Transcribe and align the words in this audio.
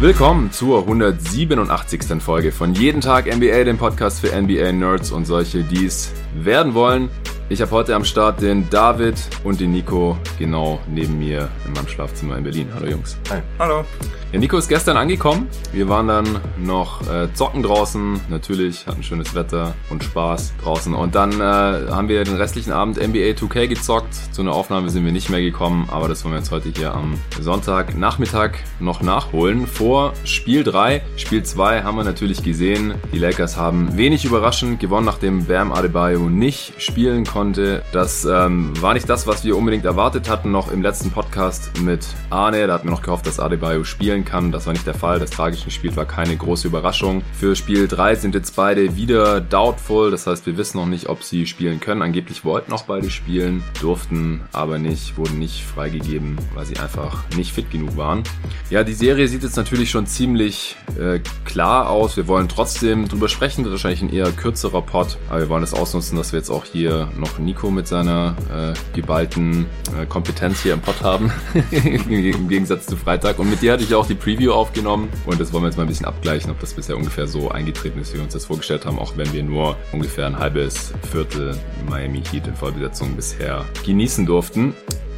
Willkommen 0.00 0.50
zur 0.50 0.78
187. 0.78 2.22
Folge 2.22 2.52
von 2.52 2.72
Jeden 2.72 3.02
Tag 3.02 3.26
NBA, 3.26 3.64
dem 3.64 3.76
Podcast 3.76 4.20
für 4.20 4.34
NBA-Nerds 4.34 5.12
und 5.12 5.26
solche, 5.26 5.62
die 5.62 5.84
es 5.84 6.14
werden 6.34 6.72
wollen. 6.72 7.10
Ich 7.52 7.60
habe 7.60 7.72
heute 7.72 7.96
am 7.96 8.04
Start 8.04 8.42
den 8.42 8.70
David 8.70 9.16
und 9.42 9.58
den 9.58 9.72
Nico 9.72 10.16
genau 10.38 10.78
neben 10.86 11.18
mir 11.18 11.48
in 11.66 11.72
meinem 11.72 11.88
Schlafzimmer 11.88 12.38
in 12.38 12.44
Berlin. 12.44 12.68
Hallo 12.72 12.86
Jungs. 12.86 13.16
Hi. 13.28 13.40
Hallo. 13.58 13.84
Ja, 14.30 14.38
Nico 14.38 14.56
ist 14.56 14.68
gestern 14.68 14.96
angekommen. 14.96 15.48
Wir 15.72 15.88
waren 15.88 16.06
dann 16.06 16.38
noch 16.56 17.02
äh, 17.10 17.26
zocken 17.34 17.64
draußen. 17.64 18.20
Natürlich 18.28 18.86
hatten 18.86 19.02
schönes 19.02 19.34
Wetter 19.34 19.74
und 19.90 20.04
Spaß 20.04 20.52
draußen. 20.62 20.94
Und 20.94 21.16
dann 21.16 21.40
äh, 21.40 21.90
haben 21.90 22.08
wir 22.08 22.22
den 22.22 22.36
restlichen 22.36 22.70
Abend 22.70 22.98
NBA 22.98 23.32
2K 23.32 23.66
gezockt. 23.66 24.14
Zu 24.30 24.42
einer 24.42 24.52
Aufnahme 24.52 24.88
sind 24.88 25.04
wir 25.04 25.10
nicht 25.10 25.28
mehr 25.28 25.40
gekommen, 25.40 25.88
aber 25.90 26.06
das 26.06 26.22
wollen 26.22 26.34
wir 26.34 26.38
jetzt 26.38 26.52
heute 26.52 26.68
hier 26.68 26.94
am 26.94 27.18
Sonntagnachmittag 27.40 28.52
noch 28.78 29.02
nachholen. 29.02 29.66
Vor 29.66 30.12
Spiel 30.22 30.62
3. 30.62 31.02
Spiel 31.16 31.42
2 31.42 31.82
haben 31.82 31.96
wir 31.96 32.04
natürlich 32.04 32.44
gesehen. 32.44 32.94
Die 33.12 33.18
Lakers 33.18 33.56
haben 33.56 33.96
wenig 33.96 34.24
überraschend 34.24 34.78
gewonnen, 34.78 35.06
nachdem 35.06 35.46
Bam 35.46 35.72
Adebayo 35.72 36.28
nicht 36.28 36.80
spielen 36.80 37.24
konnte 37.24 37.39
konnte. 37.40 37.82
Das 37.90 38.26
ähm, 38.26 38.70
war 38.82 38.92
nicht 38.92 39.08
das, 39.08 39.26
was 39.26 39.44
wir 39.44 39.56
unbedingt 39.56 39.86
erwartet 39.86 40.28
hatten, 40.28 40.50
noch 40.50 40.70
im 40.70 40.82
letzten 40.82 41.10
Podcast 41.10 41.80
mit 41.80 42.06
Arne. 42.28 42.66
Da 42.66 42.74
hatten 42.74 42.86
wir 42.86 42.90
noch 42.90 43.00
gehofft, 43.00 43.26
dass 43.26 43.40
Adebayo 43.40 43.82
spielen 43.82 44.26
kann. 44.26 44.52
Das 44.52 44.66
war 44.66 44.74
nicht 44.74 44.86
der 44.86 44.92
Fall. 44.92 45.18
Das 45.18 45.30
tragische 45.30 45.70
Spiel 45.70 45.96
war 45.96 46.04
keine 46.04 46.36
große 46.36 46.68
Überraschung. 46.68 47.22
Für 47.32 47.56
Spiel 47.56 47.88
3 47.88 48.16
sind 48.16 48.34
jetzt 48.34 48.56
beide 48.56 48.94
wieder 48.94 49.40
doubtful. 49.40 50.10
Das 50.10 50.26
heißt, 50.26 50.44
wir 50.44 50.58
wissen 50.58 50.76
noch 50.76 50.86
nicht, 50.86 51.08
ob 51.08 51.22
sie 51.22 51.46
spielen 51.46 51.80
können. 51.80 52.02
Angeblich 52.02 52.44
wollten 52.44 52.74
auch 52.74 52.82
beide 52.82 53.08
spielen, 53.08 53.62
durften 53.80 54.42
aber 54.52 54.78
nicht, 54.78 55.16
wurden 55.16 55.38
nicht 55.38 55.64
freigegeben, 55.64 56.36
weil 56.54 56.66
sie 56.66 56.76
einfach 56.76 57.24
nicht 57.38 57.54
fit 57.54 57.70
genug 57.70 57.96
waren. 57.96 58.22
Ja, 58.68 58.84
die 58.84 58.92
Serie 58.92 59.28
sieht 59.28 59.44
jetzt 59.44 59.56
natürlich 59.56 59.90
schon 59.90 60.06
ziemlich 60.06 60.76
äh, 61.00 61.20
klar 61.46 61.88
aus. 61.88 62.18
Wir 62.18 62.28
wollen 62.28 62.50
trotzdem 62.50 63.08
drüber 63.08 63.30
sprechen. 63.30 63.64
Wird 63.64 63.72
wahrscheinlich 63.72 64.02
ein 64.02 64.12
eher 64.12 64.30
kürzerer 64.30 64.82
Pod, 64.82 65.16
aber 65.30 65.40
wir 65.40 65.48
wollen 65.48 65.62
es 65.62 65.72
ausnutzen, 65.72 66.18
dass 66.18 66.32
wir 66.32 66.38
jetzt 66.38 66.50
auch 66.50 66.66
hier 66.66 67.08
noch 67.16 67.29
noch 67.30 67.38
Nico 67.38 67.70
mit 67.70 67.86
seiner 67.86 68.34
äh, 68.52 68.96
geballten 68.96 69.66
äh, 69.96 70.06
Kompetenz 70.06 70.62
hier 70.62 70.74
im 70.74 70.80
Pod 70.80 71.02
haben. 71.02 71.32
Im 71.70 72.48
Gegensatz 72.48 72.86
zu 72.86 72.96
Freitag. 72.96 73.38
Und 73.38 73.50
mit 73.50 73.62
dir 73.62 73.72
hatte 73.72 73.84
ich 73.84 73.94
auch 73.94 74.06
die 74.06 74.14
Preview 74.14 74.52
aufgenommen. 74.52 75.08
Und 75.26 75.40
das 75.40 75.52
wollen 75.52 75.64
wir 75.64 75.68
jetzt 75.68 75.76
mal 75.76 75.84
ein 75.84 75.88
bisschen 75.88 76.06
abgleichen, 76.06 76.50
ob 76.50 76.60
das 76.60 76.74
bisher 76.74 76.96
ungefähr 76.96 77.26
so 77.26 77.50
eingetreten 77.50 78.00
ist, 78.00 78.12
wie 78.12 78.18
wir 78.18 78.24
uns 78.24 78.32
das 78.32 78.44
vorgestellt 78.44 78.86
haben, 78.86 78.98
auch 78.98 79.16
wenn 79.16 79.32
wir 79.32 79.42
nur 79.42 79.76
ungefähr 79.92 80.26
ein 80.26 80.38
halbes 80.38 80.92
Viertel 81.10 81.56
Miami 81.88 82.22
Heat 82.30 82.46
in 82.46 82.54
Vollbesetzung 82.54 83.14
bisher 83.14 83.64
genießen 83.84 84.26
durften. 84.26 84.74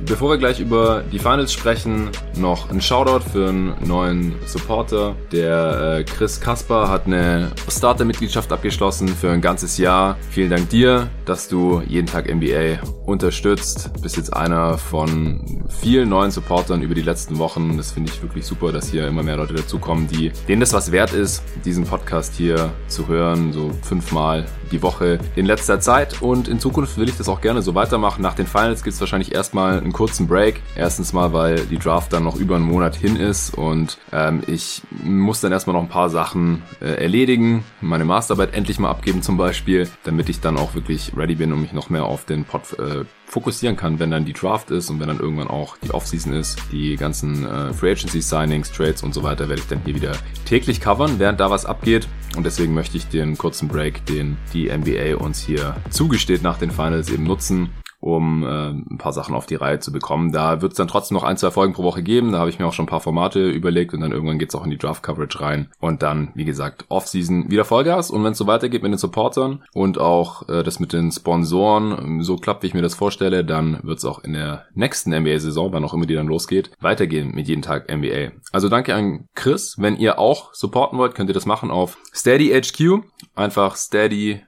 Bevor 0.07 0.31
wir 0.31 0.39
gleich 0.39 0.59
über 0.59 1.05
die 1.13 1.21
Finals 1.21 1.53
sprechen, 1.53 2.11
noch 2.37 2.71
ein 2.71 2.81
Shoutout 2.81 3.31
für 3.31 3.49
einen 3.49 3.75
neuen 3.87 4.35
Supporter. 4.47 5.15
Der 5.31 5.99
äh, 6.01 6.05
Chris 6.05 6.41
Kasper 6.41 6.89
hat 6.89 7.07
eine 7.07 7.53
Starter-Mitgliedschaft 7.69 8.53
abgeschlossen 8.53 9.07
für 9.09 9.31
ein 9.31 9.41
ganzes 9.41 9.79
Jahr. 9.79 10.17
Vielen 10.31 10.51
Dank 10.51 10.69
dir, 10.71 11.09
dass 11.25 11.49
du 11.49 11.83
jeden 11.93 12.07
Tag 12.07 12.33
NBA 12.33 12.81
unterstützt. 13.07 13.91
Bist 14.01 14.17
jetzt 14.17 14.35
einer 14.35 14.79
von 14.79 15.65
vielen 15.69 16.09
neuen 16.09 16.31
Supportern 16.31 16.83
über 16.83 16.95
die 16.95 17.03
letzten 17.03 17.39
Wochen. 17.39 17.77
Das 17.77 17.93
finde 17.93 18.11
ich 18.11 18.23
wirklich 18.23 18.47
super, 18.47 18.73
dass 18.73 18.91
hier 18.91 19.07
immer 19.07 19.23
mehr 19.23 19.37
Leute 19.37 19.55
dazukommen, 19.55 20.09
die 20.09 20.33
denen 20.49 20.61
das 20.61 20.73
was 20.73 20.91
wert 20.91 21.13
ist, 21.13 21.43
diesen 21.65 21.85
Podcast 21.85 22.35
hier 22.35 22.73
zu 22.89 23.09
hören, 23.09 23.53
so 23.53 23.71
fünfmal 23.83 24.47
die 24.73 24.83
Woche 24.83 25.19
in 25.37 25.47
letzter 25.47 25.81
Zeit. 25.81 26.23
Und 26.23 26.49
in 26.49 26.59
Zukunft 26.59 26.99
will 26.99 27.09
ich 27.09 27.17
das 27.17 27.29
auch 27.29 27.41
gerne 27.41 27.63
so 27.63 27.75
weitermachen. 27.75 28.23
Nach 28.23 28.35
den 28.35 28.47
Finals 28.47 28.83
gibt 28.83 28.95
es 28.95 29.01
wahrscheinlich 29.01 29.35
erstmal 29.35 29.79
einen 29.79 29.93
kurzen 29.93 30.27
Break. 30.27 30.61
Erstens 30.75 31.13
mal, 31.13 31.33
weil 31.33 31.61
die 31.67 31.79
Draft 31.79 32.13
dann 32.13 32.25
noch 32.25 32.37
über 32.37 32.57
einen 32.57 32.65
Monat 32.65 32.97
hin 32.97 33.17
ist 33.17 33.57
und 33.57 33.99
ähm, 34.13 34.43
ich 34.47 34.83
muss 35.03 35.41
dann 35.41 35.53
erstmal 35.53 35.75
noch 35.75 35.83
ein 35.83 35.89
paar 35.89 36.11
Sachen 36.11 36.63
äh, 36.81 37.03
erledigen, 37.03 37.65
meine 37.81 38.05
Masterarbeit 38.05 38.55
endlich 38.55 38.79
mal 38.79 38.91
abgeben 38.91 39.23
zum 39.23 39.37
Beispiel, 39.37 39.89
damit 40.05 40.29
ich 40.29 40.41
dann 40.41 40.57
auch 40.57 40.75
wirklich 40.75 41.13
ready 41.17 41.35
bin 41.35 41.53
und 41.53 41.61
mich 41.61 41.73
noch 41.73 41.91
mehr 41.91 42.05
auf 42.05 42.25
den 42.25 42.45
Pod 42.45 42.63
äh, 42.79 43.05
fokussieren 43.33 43.77
kann, 43.77 43.99
wenn 43.99 44.11
dann 44.11 44.27
die 44.27 44.35
Draft 44.35 44.71
ist 44.71 44.91
und 44.91 45.01
wenn 45.01 45.09
dann 45.09 45.19
irgendwann 45.19 45.49
auch 45.49 45.79
die 45.79 45.91
Offseason 45.91 46.35
ist, 46.35 46.59
die 46.71 46.97
ganzen 46.97 47.47
äh, 47.47 47.73
Free 47.73 47.93
Agency 47.93 48.21
Signings, 48.21 48.71
Trades 48.71 49.03
und 49.03 49.15
so 49.15 49.23
weiter 49.23 49.49
werde 49.49 49.63
ich 49.63 49.69
dann 49.69 49.81
hier 49.87 49.95
wieder 49.95 50.13
täglich 50.45 50.83
covern, 50.83 51.19
während 51.19 51.41
da 51.41 51.51
was 51.51 51.65
abgeht. 51.65 52.07
Und 52.37 52.45
deswegen 52.45 52.75
möchte 52.75 52.99
ich 52.99 53.07
den 53.09 53.39
kurzen 53.39 53.69
Break, 53.69 54.05
den 54.05 54.37
die 54.53 54.71
NBA 54.71 55.17
uns 55.17 55.41
hier 55.43 55.77
zugesteht 55.89 56.43
nach 56.43 56.59
den 56.59 56.71
Finals 56.71 57.09
eben 57.09 57.25
nutzen, 57.25 57.71
um 58.03 58.43
äh, 58.43 58.71
ein 58.71 58.99
paar 58.99 59.13
Sachen 59.13 59.37
auf 59.37 59.47
die 59.47 59.55
Reihe 59.55 59.79
zu 59.79 59.93
bekommen. 59.93 60.33
Da 60.33 60.61
wird 60.61 60.73
es 60.73 60.77
dann 60.77 60.89
trotzdem 60.89 61.15
noch 61.15 61.23
ein, 61.23 61.37
zwei 61.37 61.53
Folgen 61.53 61.73
pro 61.73 61.85
Woche 61.85 62.03
geben. 62.03 62.33
Da 62.33 62.41
habe 62.41 62.51
ich 62.51 62.59
mir 62.59 62.67
auch 62.67 62.73
schon 62.73 62.87
ein 62.87 62.89
paar 62.89 63.01
Formate 63.01 63.49
überlegt 63.49 63.95
und 63.95 64.01
dann 64.01 64.11
irgendwann 64.11 64.41
geht's 64.41 64.57
auch 64.57 64.65
in 64.65 64.71
die 64.71 64.77
Draft-Coverage 64.77 65.41
rein. 65.41 65.71
Und 65.79 66.03
dann, 66.03 66.33
wie 66.35 66.45
gesagt, 66.45 66.85
Off-Season 66.89 67.49
wieder 67.49 67.65
Vollgas. 67.65 68.11
Und 68.11 68.25
wenn 68.25 68.33
es 68.33 68.39
so 68.39 68.49
weitergeht 68.49 68.83
mit 68.83 68.91
den 68.91 68.99
Supportern 68.99 69.63
und 69.73 69.99
auch 69.99 70.49
äh, 70.49 70.65
das 70.65 70.81
mit 70.81 70.93
den 70.93 71.13
Sponsoren 71.13 71.97
ähm, 71.97 72.25
so 72.25 72.37
klappt, 72.39 72.65
wie 72.65 72.67
ich 72.67 72.75
mir 72.75 72.83
das 72.83 72.97
vorstelle, 72.97 73.45
dann 73.45 73.79
wird 73.85 73.99
es 73.99 74.05
auch 74.05 74.25
in 74.25 74.33
der 74.33 74.67
nächsten 74.75 75.17
NBA-Saison, 75.17 75.73
wann 75.73 75.85
auch 75.85 75.95
immer 75.95 76.07
die 76.07 76.17
dann 76.17 76.27
losgeht, 76.27 76.73
weitergehen 76.81 77.31
mit 77.33 77.47
jeden 77.47 77.63
Tag 77.63 77.89
NBA. 77.89 78.33
Also 78.51 78.69
danke 78.69 78.97
an 78.97 79.29
Chris. 79.37 79.77
Wenn 79.79 79.97
ihr 79.97 80.19
auch 80.19 80.53
supporten 80.55 80.99
wollt, 80.99 81.15
könnt 81.15 81.31
ihr 81.31 81.35
das 81.35 81.47
machen 81.47 81.71
auf 81.71 81.99
Steady 82.13 82.49
HQ. 82.49 83.05
Einfach 83.37 83.77
steadyhq.com 83.77 84.45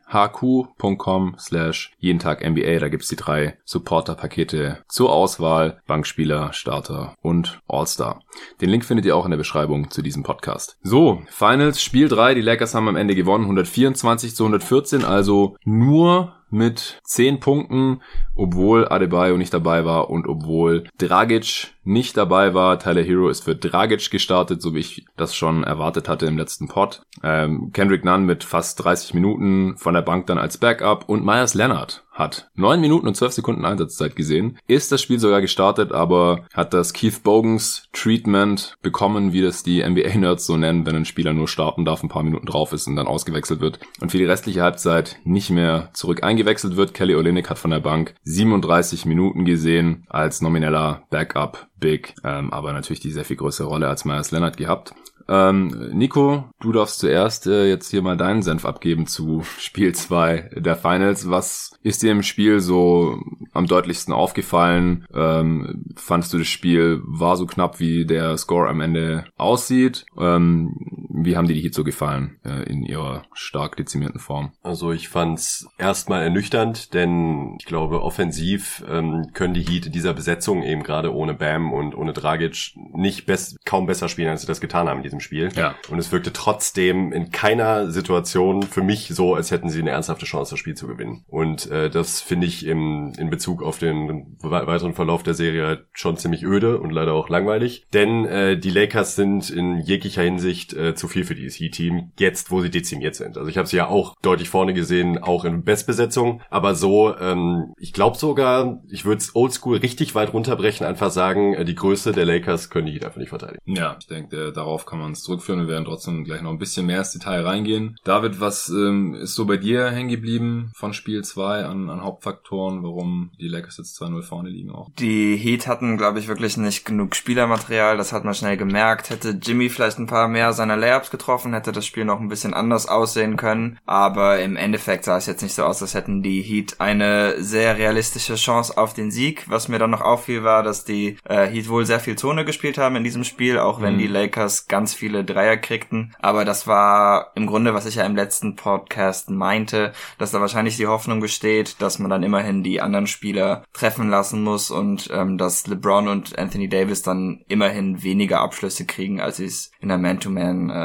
slash 1.38 1.92
jeden 1.98 2.18
Tag 2.18 2.44
NBA. 2.44 2.80
Da 2.80 2.88
gibt's 2.88 3.08
die 3.08 3.14
drei 3.16 3.43
Supporter-Pakete 3.64 4.78
zur 4.88 5.12
Auswahl, 5.12 5.80
Bankspieler, 5.86 6.52
Starter 6.52 7.14
und 7.22 7.60
All-Star. 7.68 8.22
Den 8.60 8.70
Link 8.70 8.84
findet 8.84 9.06
ihr 9.06 9.16
auch 9.16 9.24
in 9.24 9.30
der 9.30 9.38
Beschreibung 9.38 9.90
zu 9.90 10.02
diesem 10.02 10.22
Podcast. 10.22 10.78
So, 10.82 11.22
Finals, 11.28 11.82
Spiel 11.82 12.08
3. 12.08 12.34
Die 12.34 12.40
Lakers 12.40 12.74
haben 12.74 12.88
am 12.88 12.96
Ende 12.96 13.14
gewonnen, 13.14 13.44
124 13.44 14.34
zu 14.34 14.44
114, 14.44 15.04
also 15.04 15.56
nur 15.64 16.34
mit 16.54 17.00
10 17.04 17.40
Punkten, 17.40 18.00
obwohl 18.36 18.88
Adebayo 18.88 19.36
nicht 19.36 19.52
dabei 19.52 19.84
war 19.84 20.10
und 20.10 20.26
obwohl 20.26 20.84
Dragic 20.98 21.74
nicht 21.84 22.16
dabei 22.16 22.54
war. 22.54 22.78
Tyler 22.78 23.02
Hero 23.02 23.28
ist 23.28 23.44
für 23.44 23.54
Dragic 23.54 24.10
gestartet, 24.10 24.62
so 24.62 24.74
wie 24.74 24.80
ich 24.80 25.04
das 25.16 25.36
schon 25.36 25.64
erwartet 25.64 26.08
hatte 26.08 26.26
im 26.26 26.38
letzten 26.38 26.68
Pod. 26.68 27.02
Ähm, 27.22 27.70
Kendrick 27.72 28.04
Nunn 28.04 28.24
mit 28.24 28.44
fast 28.44 28.82
30 28.82 29.14
Minuten 29.14 29.76
von 29.76 29.94
der 29.94 30.02
Bank 30.02 30.26
dann 30.26 30.38
als 30.38 30.58
Backup 30.58 31.08
und 31.08 31.24
Myers 31.24 31.54
Leonard 31.54 32.04
hat 32.14 32.48
9 32.54 32.80
Minuten 32.80 33.08
und 33.08 33.16
12 33.16 33.32
Sekunden 33.32 33.64
Einsatzzeit 33.64 34.14
gesehen, 34.14 34.58
ist 34.68 34.92
das 34.92 35.02
Spiel 35.02 35.18
sogar 35.18 35.40
gestartet, 35.40 35.90
aber 35.90 36.46
hat 36.54 36.72
das 36.72 36.92
Keith 36.92 37.24
Bogans 37.24 37.88
Treatment 37.92 38.76
bekommen, 38.82 39.32
wie 39.32 39.42
das 39.42 39.64
die 39.64 39.82
NBA-Nerds 39.82 40.46
so 40.46 40.56
nennen, 40.56 40.86
wenn 40.86 40.94
ein 40.94 41.04
Spieler 41.04 41.32
nur 41.32 41.48
starten 41.48 41.84
darf, 41.84 42.02
ein 42.02 42.08
paar 42.08 42.22
Minuten 42.22 42.46
drauf 42.46 42.72
ist 42.72 42.86
und 42.86 42.94
dann 42.94 43.08
ausgewechselt 43.08 43.60
wird 43.60 43.80
und 44.00 44.12
für 44.12 44.18
die 44.18 44.24
restliche 44.24 44.62
Halbzeit 44.62 45.18
nicht 45.24 45.50
mehr 45.50 45.90
zurück 45.92 46.22
eingewechselt 46.44 46.76
wird. 46.76 46.94
Kelly 46.94 47.14
Olynyk 47.14 47.48
hat 47.48 47.58
von 47.58 47.70
der 47.70 47.80
Bank 47.80 48.14
37 48.24 49.06
Minuten 49.06 49.44
gesehen 49.44 50.04
als 50.08 50.42
nomineller 50.42 51.04
Backup 51.10 51.68
Big, 51.80 52.14
ähm, 52.22 52.52
aber 52.52 52.72
natürlich 52.72 53.00
die 53.00 53.10
sehr 53.10 53.24
viel 53.24 53.36
größere 53.36 53.66
Rolle 53.66 53.88
als 53.88 54.04
Myers 54.04 54.30
Leonard 54.30 54.56
gehabt. 54.56 54.94
Ähm, 55.26 55.90
Nico, 55.92 56.44
du 56.60 56.72
darfst 56.72 56.98
zuerst 56.98 57.46
äh, 57.46 57.66
jetzt 57.66 57.90
hier 57.90 58.02
mal 58.02 58.16
deinen 58.16 58.42
Senf 58.42 58.66
abgeben 58.66 59.06
zu 59.06 59.42
Spiel 59.58 59.94
2 59.94 60.50
der 60.56 60.76
Finals. 60.76 61.30
Was 61.30 61.78
ist 61.82 62.02
dir 62.02 62.12
im 62.12 62.22
Spiel 62.22 62.60
so 62.60 63.18
am 63.52 63.66
deutlichsten 63.66 64.12
aufgefallen? 64.12 65.06
Ähm, 65.14 65.84
fandest 65.96 66.34
du 66.34 66.38
das 66.38 66.48
Spiel 66.48 67.00
war 67.06 67.36
so 67.36 67.46
knapp, 67.46 67.80
wie 67.80 68.04
der 68.04 68.36
Score 68.36 68.68
am 68.68 68.80
Ende 68.80 69.24
aussieht? 69.36 70.04
Ähm, 70.18 70.76
wie 71.16 71.36
haben 71.36 71.46
dir 71.46 71.54
die 71.54 71.62
Heat 71.62 71.74
so 71.74 71.84
gefallen 71.84 72.40
äh, 72.44 72.64
in 72.64 72.84
ihrer 72.84 73.24
stark 73.32 73.76
dezimierten 73.76 74.20
Form? 74.20 74.52
Also 74.62 74.92
ich 74.92 75.08
fand's 75.08 75.66
erstmal 75.78 76.22
ernüchternd, 76.22 76.92
denn 76.92 77.56
ich 77.60 77.66
glaube, 77.66 78.02
offensiv 78.02 78.84
ähm, 78.88 79.30
können 79.32 79.54
die 79.54 79.62
Heat 79.62 79.86
in 79.86 79.92
dieser 79.92 80.12
Besetzung 80.12 80.62
eben 80.62 80.82
gerade 80.82 81.14
ohne 81.14 81.34
Bam 81.34 81.72
und 81.72 81.94
ohne 81.94 82.12
Dragic 82.12 82.72
nicht 82.92 83.26
best 83.26 83.64
kaum 83.64 83.86
besser 83.86 84.08
spielen, 84.08 84.28
als 84.28 84.40
sie 84.40 84.46
das 84.46 84.60
getan 84.60 84.88
haben 84.88 84.98
in 84.98 85.02
diesem 85.04 85.20
Spiel. 85.20 85.50
Ja. 85.54 85.76
Und 85.88 85.98
es 85.98 86.10
wirkte 86.10 86.32
trotzdem 86.32 87.12
in 87.12 87.30
keiner 87.30 87.90
Situation 87.90 88.62
für 88.62 88.82
mich 88.82 89.08
so, 89.08 89.34
als 89.34 89.50
hätten 89.50 89.68
sie 89.68 89.80
eine 89.80 89.90
ernsthafte 89.90 90.26
Chance, 90.26 90.50
das 90.50 90.58
Spiel 90.58 90.74
zu 90.74 90.86
gewinnen. 90.86 91.24
Und 91.28 91.70
äh, 91.70 91.90
das 91.90 92.20
finde 92.20 92.46
ich 92.46 92.66
im, 92.66 93.12
in 93.18 93.30
Bezug 93.30 93.62
auf 93.62 93.78
den 93.78 94.36
weiteren 94.40 94.94
Verlauf 94.94 95.22
der 95.22 95.34
Serie 95.34 95.66
halt 95.66 95.86
schon 95.92 96.16
ziemlich 96.16 96.42
öde 96.44 96.78
und 96.78 96.90
leider 96.90 97.12
auch 97.12 97.28
langweilig. 97.28 97.86
Denn 97.92 98.24
äh, 98.24 98.58
die 98.58 98.70
Lakers 98.70 99.14
sind 99.14 99.50
in 99.50 99.78
jeglicher 99.78 100.22
Hinsicht 100.22 100.72
äh, 100.72 100.94
zu 100.94 101.03
viel 101.08 101.24
für 101.24 101.34
dieses 101.34 101.58
Heat-Team, 101.58 102.12
jetzt 102.18 102.50
wo 102.50 102.60
sie 102.60 102.70
dezimiert 102.70 103.14
sind. 103.14 103.36
Also 103.36 103.48
ich 103.48 103.58
habe 103.58 103.68
sie 103.68 103.76
ja 103.76 103.88
auch 103.88 104.14
deutlich 104.22 104.48
vorne 104.48 104.74
gesehen, 104.74 105.18
auch 105.22 105.44
in 105.44 105.64
Bestbesetzung. 105.64 106.42
Aber 106.50 106.74
so, 106.74 107.16
ähm, 107.16 107.74
ich 107.78 107.92
glaube 107.92 108.18
sogar, 108.18 108.82
ich 108.88 109.04
würde 109.04 109.18
es 109.18 109.34
oldschool 109.34 109.78
richtig 109.78 110.14
weit 110.14 110.32
runterbrechen, 110.32 110.86
einfach 110.86 111.10
sagen, 111.10 111.54
äh, 111.54 111.64
die 111.64 111.74
Größe 111.74 112.12
der 112.12 112.26
Lakers 112.26 112.70
können 112.70 112.86
die 112.86 112.92
Heat 112.92 113.04
einfach 113.04 113.18
nicht 113.18 113.28
verteidigen. 113.30 113.60
Ja, 113.66 113.96
ich 113.98 114.06
denke, 114.06 114.52
darauf 114.52 114.86
kann 114.86 114.98
man 114.98 115.08
uns 115.08 115.22
zurückführen. 115.22 115.60
Wir 115.60 115.68
werden 115.68 115.84
trotzdem 115.84 116.24
gleich 116.24 116.42
noch 116.42 116.50
ein 116.50 116.58
bisschen 116.58 116.86
mehr 116.86 116.98
ins 116.98 117.12
Detail 117.12 117.42
reingehen. 117.42 117.96
David, 118.04 118.40
was 118.40 118.68
ähm, 118.68 119.14
ist 119.14 119.34
so 119.34 119.46
bei 119.46 119.56
dir 119.56 119.90
hängen 119.90 120.08
geblieben 120.08 120.72
von 120.74 120.92
Spiel 120.92 121.22
2 121.22 121.64
an, 121.64 121.90
an 121.90 122.02
Hauptfaktoren, 122.02 122.82
warum 122.82 123.30
die 123.40 123.48
Lakers 123.48 123.78
jetzt 123.78 124.00
2-0 124.00 124.22
vorne 124.22 124.48
liegen 124.48 124.70
auch? 124.70 124.90
Die 124.98 125.36
Heat 125.36 125.66
hatten, 125.66 125.96
glaube 125.96 126.18
ich, 126.18 126.28
wirklich 126.28 126.56
nicht 126.56 126.84
genug 126.84 127.14
Spielermaterial. 127.14 127.96
Das 127.96 128.12
hat 128.12 128.24
man 128.24 128.34
schnell 128.34 128.56
gemerkt. 128.56 129.10
Hätte 129.10 129.30
Jimmy 129.30 129.68
vielleicht 129.68 129.98
ein 129.98 130.06
paar 130.06 130.28
mehr 130.28 130.52
seiner 130.52 130.76
Layups 130.76 130.93
getroffen, 131.02 131.52
hätte 131.52 131.72
das 131.72 131.86
Spiel 131.86 132.04
noch 132.04 132.20
ein 132.20 132.28
bisschen 132.28 132.54
anders 132.54 132.86
aussehen 132.88 133.36
können. 133.36 133.78
Aber 133.86 134.40
im 134.40 134.56
Endeffekt 134.56 135.04
sah 135.04 135.16
es 135.16 135.26
jetzt 135.26 135.42
nicht 135.42 135.54
so 135.54 135.64
aus, 135.64 135.82
als 135.82 135.94
hätten 135.94 136.22
die 136.22 136.42
Heat 136.42 136.76
eine 136.80 137.42
sehr 137.42 137.76
realistische 137.76 138.36
Chance 138.36 138.76
auf 138.76 138.94
den 138.94 139.10
Sieg. 139.10 139.44
Was 139.48 139.68
mir 139.68 139.78
dann 139.78 139.90
noch 139.90 140.00
auffiel, 140.00 140.44
war, 140.44 140.62
dass 140.62 140.84
die 140.84 141.18
äh, 141.24 141.46
Heat 141.46 141.68
wohl 141.68 141.86
sehr 141.86 142.00
viel 142.00 142.16
Zone 142.16 142.44
gespielt 142.44 142.78
haben 142.78 142.96
in 142.96 143.04
diesem 143.04 143.24
Spiel, 143.24 143.58
auch 143.58 143.80
wenn 143.80 143.94
mhm. 143.94 143.98
die 143.98 144.06
Lakers 144.06 144.68
ganz 144.68 144.94
viele 144.94 145.24
Dreier 145.24 145.56
kriegten. 145.56 146.14
Aber 146.20 146.44
das 146.44 146.66
war 146.66 147.32
im 147.34 147.46
Grunde, 147.46 147.74
was 147.74 147.86
ich 147.86 147.96
ja 147.96 148.04
im 148.04 148.16
letzten 148.16 148.56
Podcast 148.56 149.30
meinte, 149.30 149.92
dass 150.18 150.30
da 150.30 150.40
wahrscheinlich 150.40 150.76
die 150.76 150.86
Hoffnung 150.86 151.20
besteht, 151.20 151.80
dass 151.80 151.98
man 151.98 152.10
dann 152.10 152.22
immerhin 152.22 152.62
die 152.62 152.80
anderen 152.80 153.06
Spieler 153.06 153.64
treffen 153.72 154.08
lassen 154.10 154.42
muss 154.42 154.70
und 154.70 155.08
ähm, 155.12 155.38
dass 155.38 155.66
LeBron 155.66 156.08
und 156.08 156.38
Anthony 156.38 156.68
Davis 156.68 157.02
dann 157.02 157.44
immerhin 157.48 158.02
weniger 158.02 158.40
Abschlüsse 158.40 158.86
kriegen, 158.86 159.20
als 159.20 159.38
sie 159.38 159.46
es 159.46 159.72
in 159.80 159.88
der 159.88 159.98
Man-to-Man-Coverage 159.98 160.72
äh, 160.74 160.83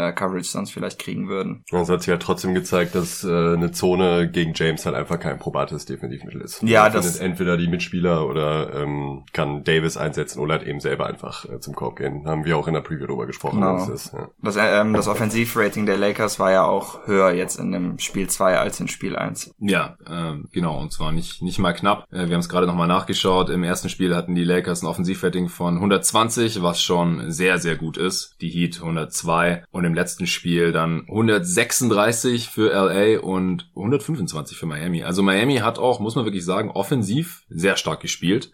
sonst 0.52 0.72
vielleicht 0.72 1.00
kriegen 1.00 1.28
würden. 1.28 1.64
Es 1.72 1.90
hat 1.90 2.02
sich 2.02 2.08
ja 2.08 2.18
trotzdem 2.18 2.54
gezeigt, 2.54 2.96
dass 2.96 3.24
äh, 3.24 3.28
eine 3.28 3.72
Zone 3.72 4.30
gegen 4.30 4.54
James 4.56 4.86
halt 4.86 4.96
einfach 4.96 5.20
kein 5.20 5.40
probates 5.40 5.86
Defensivmittel 5.86 6.42
ist. 6.42 6.62
Ja, 6.64 6.84
Man 6.84 6.94
das 6.94 7.18
entweder 7.18 7.58
die 7.58 7.68
Mitspieler 7.68 8.28
oder 8.28 8.74
ähm, 8.74 9.24
kann 9.34 9.64
Davis 9.64 9.98
einsetzen 9.98 10.40
oder 10.40 10.54
halt 10.54 10.68
eben 10.68 10.80
selber 10.80 11.08
einfach 11.08 11.46
äh, 11.46 11.60
zum 11.60 11.76
Korb 11.76 11.98
gehen. 11.98 12.26
Haben 12.26 12.46
wir 12.46 12.58
auch 12.58 12.68
in 12.68 12.74
der 12.74 12.82
Preview 12.82 13.08
darüber 13.08 13.28
gesprochen. 13.28 13.62
Genau. 13.62 13.78
Das, 13.78 13.90
ist, 13.90 14.14
ja. 14.14 14.30
das, 14.42 14.56
äh, 14.56 14.82
ähm, 14.82 14.94
das 14.94 15.08
Offensivrating 15.08 15.86
der 15.86 15.98
Lakers 15.98 16.40
war 16.40 16.52
ja 16.52 16.66
auch 16.66 17.08
höher 17.08 17.32
jetzt 17.32 17.60
in 17.60 17.72
dem 17.72 18.00
Spiel 18.00 18.28
2 18.28 18.58
als 18.58 18.80
in 18.80 18.88
Spiel 18.88 19.16
1. 19.16 19.52
Ja, 19.60 19.98
äh, 20.08 20.38
genau. 20.52 20.80
Und 20.80 20.92
zwar 20.92 21.12
nicht, 21.12 21.42
nicht 21.42 21.60
mal 21.60 21.74
knapp. 21.74 22.06
Äh, 22.12 22.28
wir 22.28 22.34
haben 22.34 22.42
es 22.42 22.50
gerade 22.50 22.68
nochmal 22.68 22.88
nachgeschaut. 22.88 23.50
Im 23.50 23.64
ersten 23.64 23.90
Spiel 23.90 24.16
hatten 24.16 24.36
die 24.36 24.44
Lakers 24.44 24.84
ein 24.84 24.88
Offensivrating 24.88 25.50
von 25.50 25.76
120, 25.76 26.62
was 26.62 26.82
schon 26.82 27.32
sehr, 27.32 27.60
sehr 27.60 27.76
gut 27.76 27.98
ist. 27.98 28.36
Die 28.42 28.50
Heat 28.50 28.80
102 28.82 29.64
und 29.72 29.86
im 29.86 29.89
letzten 29.94 30.28
Spiel 30.28 30.72
dann 30.72 31.02
136 31.08 32.50
für 32.50 32.72
LA 32.72 33.20
und 33.20 33.70
125 33.76 34.58
für 34.58 34.66
Miami. 34.66 35.04
Also 35.04 35.24
Miami 35.24 35.58
hat 35.58 35.80
auch, 35.80 36.00
muss 36.00 36.16
man 36.16 36.26
wirklich 36.26 36.46
sagen, 36.46 36.72
offensiv 36.72 37.44
sehr 37.50 37.76
stark 37.76 38.02
gespielt. 38.02 38.52